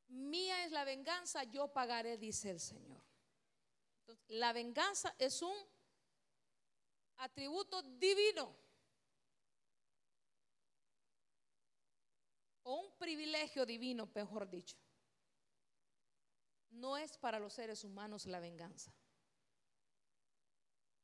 [0.08, 3.00] mía es la venganza, yo pagaré, dice el Señor.
[4.28, 5.54] la venganza es un
[7.16, 8.60] atributo divino.
[12.62, 14.76] o un privilegio divino, mejor dicho.
[16.70, 18.92] No es para los seres humanos la venganza.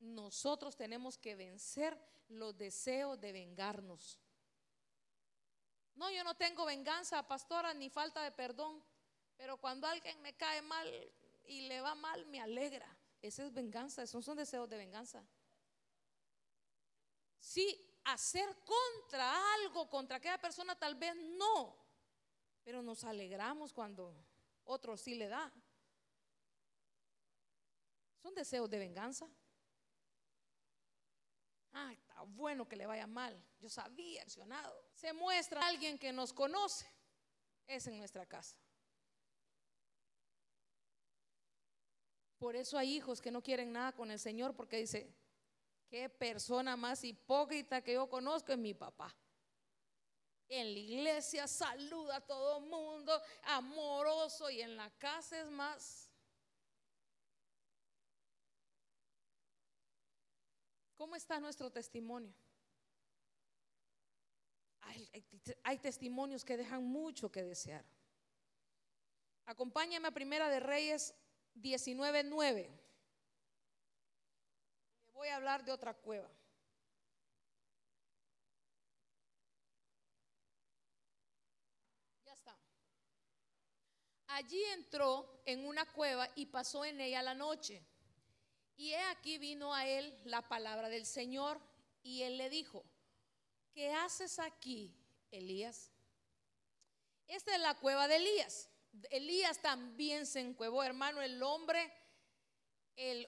[0.01, 4.21] Nosotros tenemos que vencer los deseos de vengarnos.
[5.95, 8.85] No, yo no tengo venganza, pastora, ni falta de perdón,
[9.37, 10.87] pero cuando alguien me cae mal
[11.47, 12.87] y le va mal, me alegra.
[13.23, 15.27] Esa es venganza, esos son deseos de venganza.
[17.39, 21.77] Sí, hacer contra algo, contra aquella persona, tal vez no.
[22.63, 24.15] Pero nos alegramos cuando
[24.65, 25.53] otro sí le da.
[28.19, 29.29] Son deseos de venganza.
[31.79, 33.39] Ah, está bueno que le vaya mal.
[33.61, 34.83] Yo sabía, accionado.
[34.95, 36.91] Se muestra alguien que nos conoce.
[37.67, 38.57] Es en nuestra casa.
[42.39, 45.15] Por eso hay hijos que no quieren nada con el Señor porque dice,
[45.89, 49.15] Qué persona más hipócrita que yo conozco es mi papá.
[50.49, 56.06] En la iglesia saluda a todo mundo, amoroso, y en la casa es más.
[60.97, 62.35] ¿Cómo está nuestro testimonio?
[65.63, 67.85] Hay, testimonios que dejan mucho que desear.
[69.45, 71.15] Acompáñame a Primera de Reyes
[71.57, 72.87] 19.9
[75.17, 76.31] voy a hablar de otra cueva.
[82.25, 82.57] Ya está.
[84.29, 87.83] Allí entró en una cueva y pasó en ella la noche.
[88.77, 91.61] Y he aquí vino a él la palabra del Señor
[92.03, 92.85] y él le dijo,
[93.73, 94.95] ¿qué haces aquí,
[95.31, 95.91] Elías?
[97.27, 98.69] Esta es la cueva de Elías.
[99.11, 101.93] Elías también se encuevó, hermano, el hombre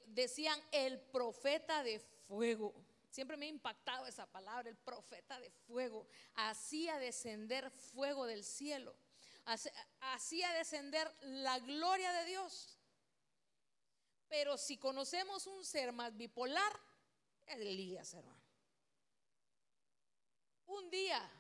[0.07, 2.75] decían el profeta de fuego.
[3.11, 6.07] Siempre me ha impactado esa palabra, el profeta de fuego.
[6.35, 8.95] Hacía descender fuego del cielo.
[10.01, 12.78] Hacía descender la gloria de Dios.
[14.29, 16.73] Pero si conocemos un ser más bipolar,
[17.47, 18.45] es Elías, hermano.
[20.67, 21.31] Un día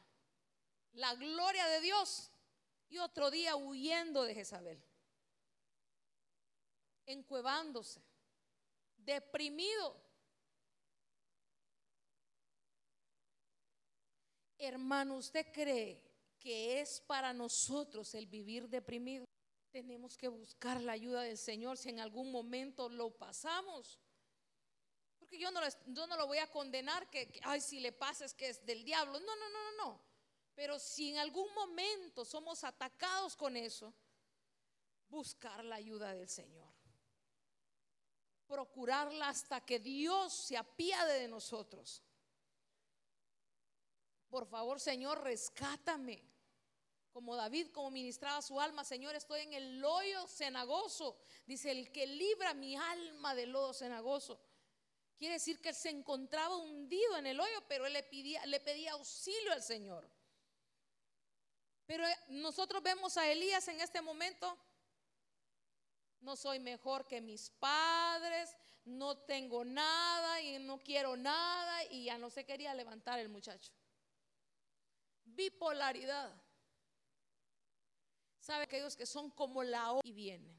[0.95, 2.31] la gloria de Dios
[2.89, 4.83] y otro día huyendo de Jezabel,
[7.07, 8.03] encuevándose,
[8.97, 10.03] deprimido.
[14.59, 16.03] Hermano, ¿usted cree
[16.39, 19.28] que es para nosotros el vivir deprimido?
[19.71, 23.99] Tenemos que buscar la ayuda del Señor si en algún momento lo pasamos.
[25.19, 28.33] Porque yo no, yo no lo voy a condenar que, ay, si le pasa es
[28.33, 29.21] que es del diablo.
[29.21, 30.01] No, no, no, no, no.
[30.55, 33.95] Pero si en algún momento somos atacados con eso,
[35.09, 36.69] buscar la ayuda del Señor.
[38.47, 42.03] Procurarla hasta que Dios se apiade de nosotros.
[44.29, 46.23] Por favor, Señor, rescátame.
[47.19, 51.19] Como David, como ministraba su alma, Señor, estoy en el loyo cenagoso.
[51.47, 54.41] Dice, el que libra mi alma del lodo cenagoso.
[55.17, 58.61] Quiere decir que él se encontraba hundido en el hoyo, pero él le pedía, le
[58.61, 60.09] pedía auxilio al Señor.
[61.87, 64.57] Pero nosotros vemos a Elías en este momento.
[66.21, 72.17] No soy mejor que mis padres, no tengo nada y no quiero nada y ya
[72.17, 73.73] no se quería levantar el muchacho.
[75.25, 76.48] Bipolaridad.
[78.49, 80.57] ¿Sabe aquellos que son como la O y vienen?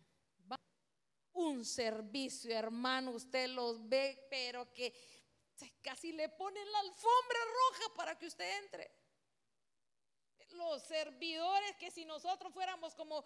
[1.34, 4.94] Un servicio, hermano, usted los ve, pero que
[5.82, 8.92] casi le ponen la alfombra roja para que usted entre.
[10.52, 13.26] Los servidores que si nosotros fuéramos como,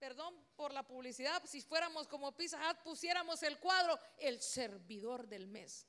[0.00, 5.46] perdón por la publicidad, si fuéramos como Pizza Hut, pusiéramos el cuadro, el servidor del
[5.46, 5.86] mes.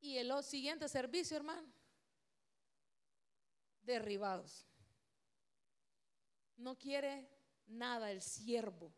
[0.00, 1.79] Y el siguiente servicio, hermano,
[3.90, 4.66] derribados.
[6.56, 7.28] No quiere
[7.66, 8.92] nada el siervo.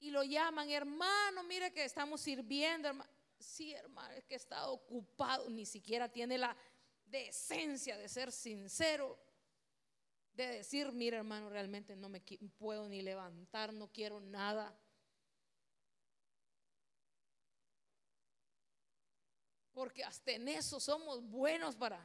[0.00, 3.10] Y lo llaman, hermano, mire que estamos sirviendo, hermano.
[3.38, 6.54] Sí, hermano, es que está ocupado, ni siquiera tiene la
[7.06, 9.18] decencia de ser sincero,
[10.34, 12.20] de decir, mire hermano, realmente no me
[12.58, 14.78] puedo ni levantar, no quiero nada.
[19.72, 22.04] Porque hasta en eso somos buenos para,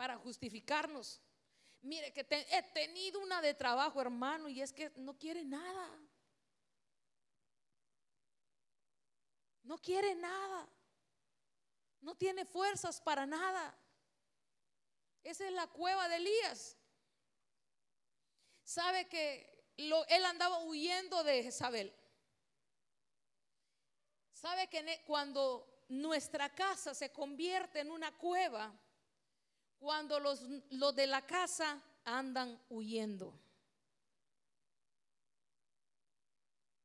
[0.00, 1.20] para justificarnos.
[1.82, 5.86] Mire que he tenido una de trabajo, hermano, y es que no quiere nada.
[9.62, 10.66] No quiere nada.
[12.00, 13.78] No tiene fuerzas para nada.
[15.22, 16.78] Esa es la cueva de Elías.
[18.64, 21.94] Sabe que él andaba huyendo de Jezabel.
[24.32, 28.74] Sabe que cuando nuestra casa se convierte en una cueva,
[29.80, 33.34] cuando los, los de la casa andan huyendo.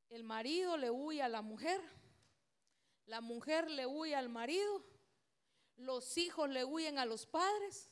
[0.09, 1.79] El marido le huye a la mujer
[3.07, 4.83] la mujer le huye al marido,
[5.77, 7.91] los hijos le huyen a los padres,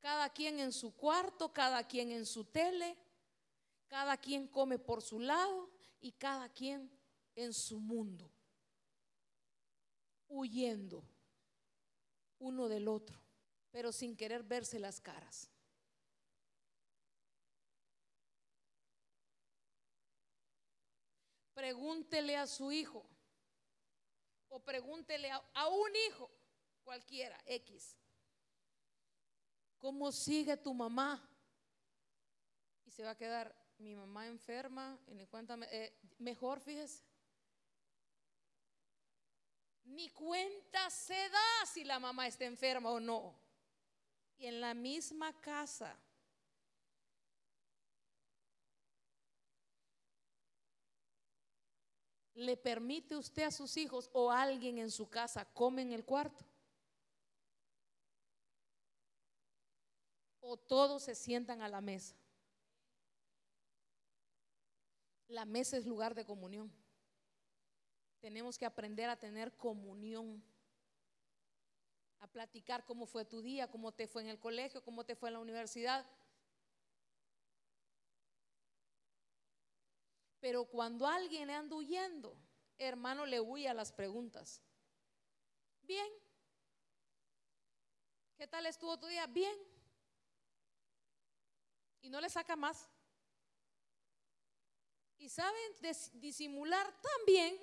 [0.00, 2.96] cada quien en su cuarto, cada quien en su tele,
[3.86, 6.90] cada quien come por su lado y cada quien
[7.34, 8.30] en su mundo,
[10.28, 11.04] huyendo
[12.38, 13.20] uno del otro,
[13.74, 15.50] pero sin querer verse las caras.
[21.52, 23.04] Pregúntele a su hijo,
[24.48, 26.30] o pregúntele a, un hijo,
[26.84, 27.96] cualquiera, X,
[29.78, 31.28] ¿cómo sigue tu mamá?
[32.84, 37.02] Y se va a quedar, mi mamá enferma, y ni cuenta, eh, mejor fíjese.
[39.82, 43.43] Ni cuenta se da si la mamá está enferma o no.
[44.46, 45.98] En la misma casa
[52.34, 56.44] ¿Le permite usted a sus hijos o alguien en su casa come en el cuarto?
[60.40, 62.16] ¿O todos se sientan a la mesa?
[65.28, 66.72] La mesa es lugar de comunión.
[68.20, 70.42] Tenemos que aprender a tener comunión,
[72.24, 75.28] a platicar cómo fue tu día, cómo te fue en el colegio, cómo te fue
[75.28, 76.06] en la universidad.
[80.40, 82.34] Pero cuando alguien anda huyendo,
[82.78, 84.62] hermano, le huye a las preguntas.
[85.82, 86.10] Bien.
[88.38, 89.26] ¿Qué tal estuvo tu día?
[89.26, 89.58] Bien.
[92.00, 92.88] Y no le saca más.
[95.18, 95.72] Y saben
[96.14, 97.58] disimular tan bien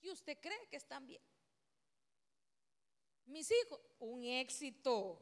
[0.00, 1.22] que usted cree que están bien.
[3.26, 5.20] Mis hijos, un éxito.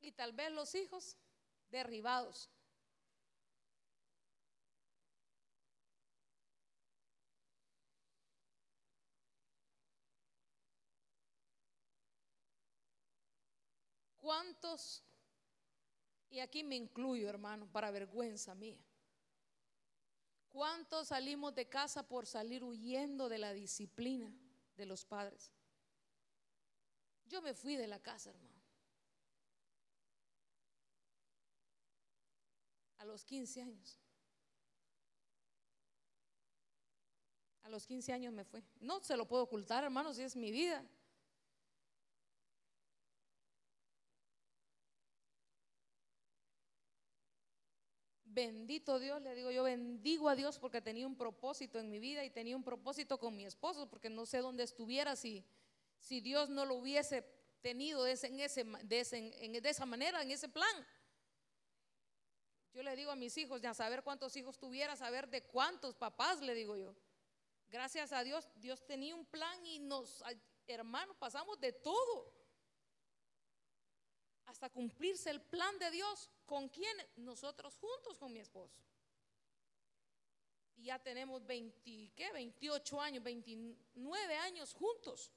[0.00, 1.16] Y tal vez los hijos
[1.70, 2.50] derribados.
[14.20, 15.02] ¿Cuántos?
[16.30, 18.78] Y aquí me incluyo, hermano, para vergüenza mía.
[20.50, 24.32] ¿Cuántos salimos de casa por salir huyendo de la disciplina
[24.76, 25.52] de los padres?
[27.26, 28.60] Yo me fui de la casa, hermano.
[32.98, 33.98] A los 15 años.
[37.62, 38.64] A los 15 años me fui.
[38.80, 40.84] No se lo puedo ocultar, hermano, si es mi vida.
[48.32, 52.24] Bendito Dios, le digo yo, bendigo a Dios porque tenía un propósito en mi vida
[52.24, 55.44] y tenía un propósito con mi esposo, porque no sé dónde estuviera si,
[55.98, 57.22] si Dios no lo hubiese
[57.60, 60.86] tenido de, ese, en ese, de, de esa manera, en ese plan.
[62.72, 66.40] Yo le digo a mis hijos, ya saber cuántos hijos tuviera, saber de cuántos papás,
[66.40, 66.94] le digo yo.
[67.68, 70.22] Gracias a Dios, Dios tenía un plan y nos,
[70.68, 72.32] hermanos, pasamos de todo
[74.46, 76.30] hasta cumplirse el plan de Dios.
[76.46, 76.96] ¿Con quién?
[77.16, 78.80] Nosotros juntos con mi esposo.
[80.76, 82.32] Y ya tenemos 20, ¿qué?
[82.32, 85.30] 28 años, 29 años juntos.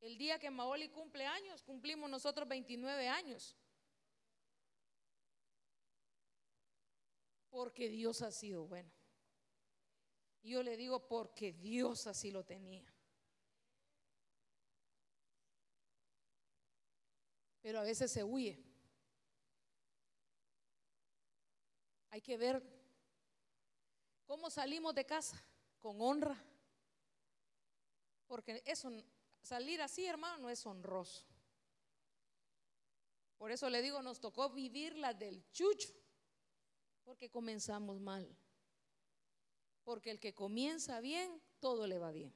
[0.00, 3.56] El día que Maoli cumple años, cumplimos nosotros 29 años.
[7.50, 8.90] Porque Dios ha sido bueno.
[10.42, 12.89] Yo le digo porque Dios así lo tenía.
[17.60, 18.58] Pero a veces se huye.
[22.10, 22.62] Hay que ver
[24.26, 25.42] cómo salimos de casa
[25.78, 26.36] con honra,
[28.26, 28.90] porque eso,
[29.42, 31.24] salir así, hermano, no es honroso.
[33.38, 35.88] Por eso le digo, nos tocó vivir la del chucho,
[37.04, 38.36] porque comenzamos mal.
[39.82, 42.34] Porque el que comienza bien, todo le va bien.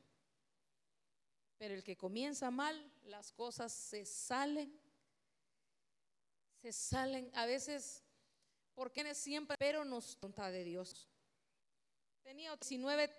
[1.58, 4.83] Pero el que comienza mal, las cosas se salen
[6.64, 8.02] se salen a veces,
[8.74, 11.10] porque siempre, pero nos tonta de Dios.
[12.22, 13.10] Tenía 19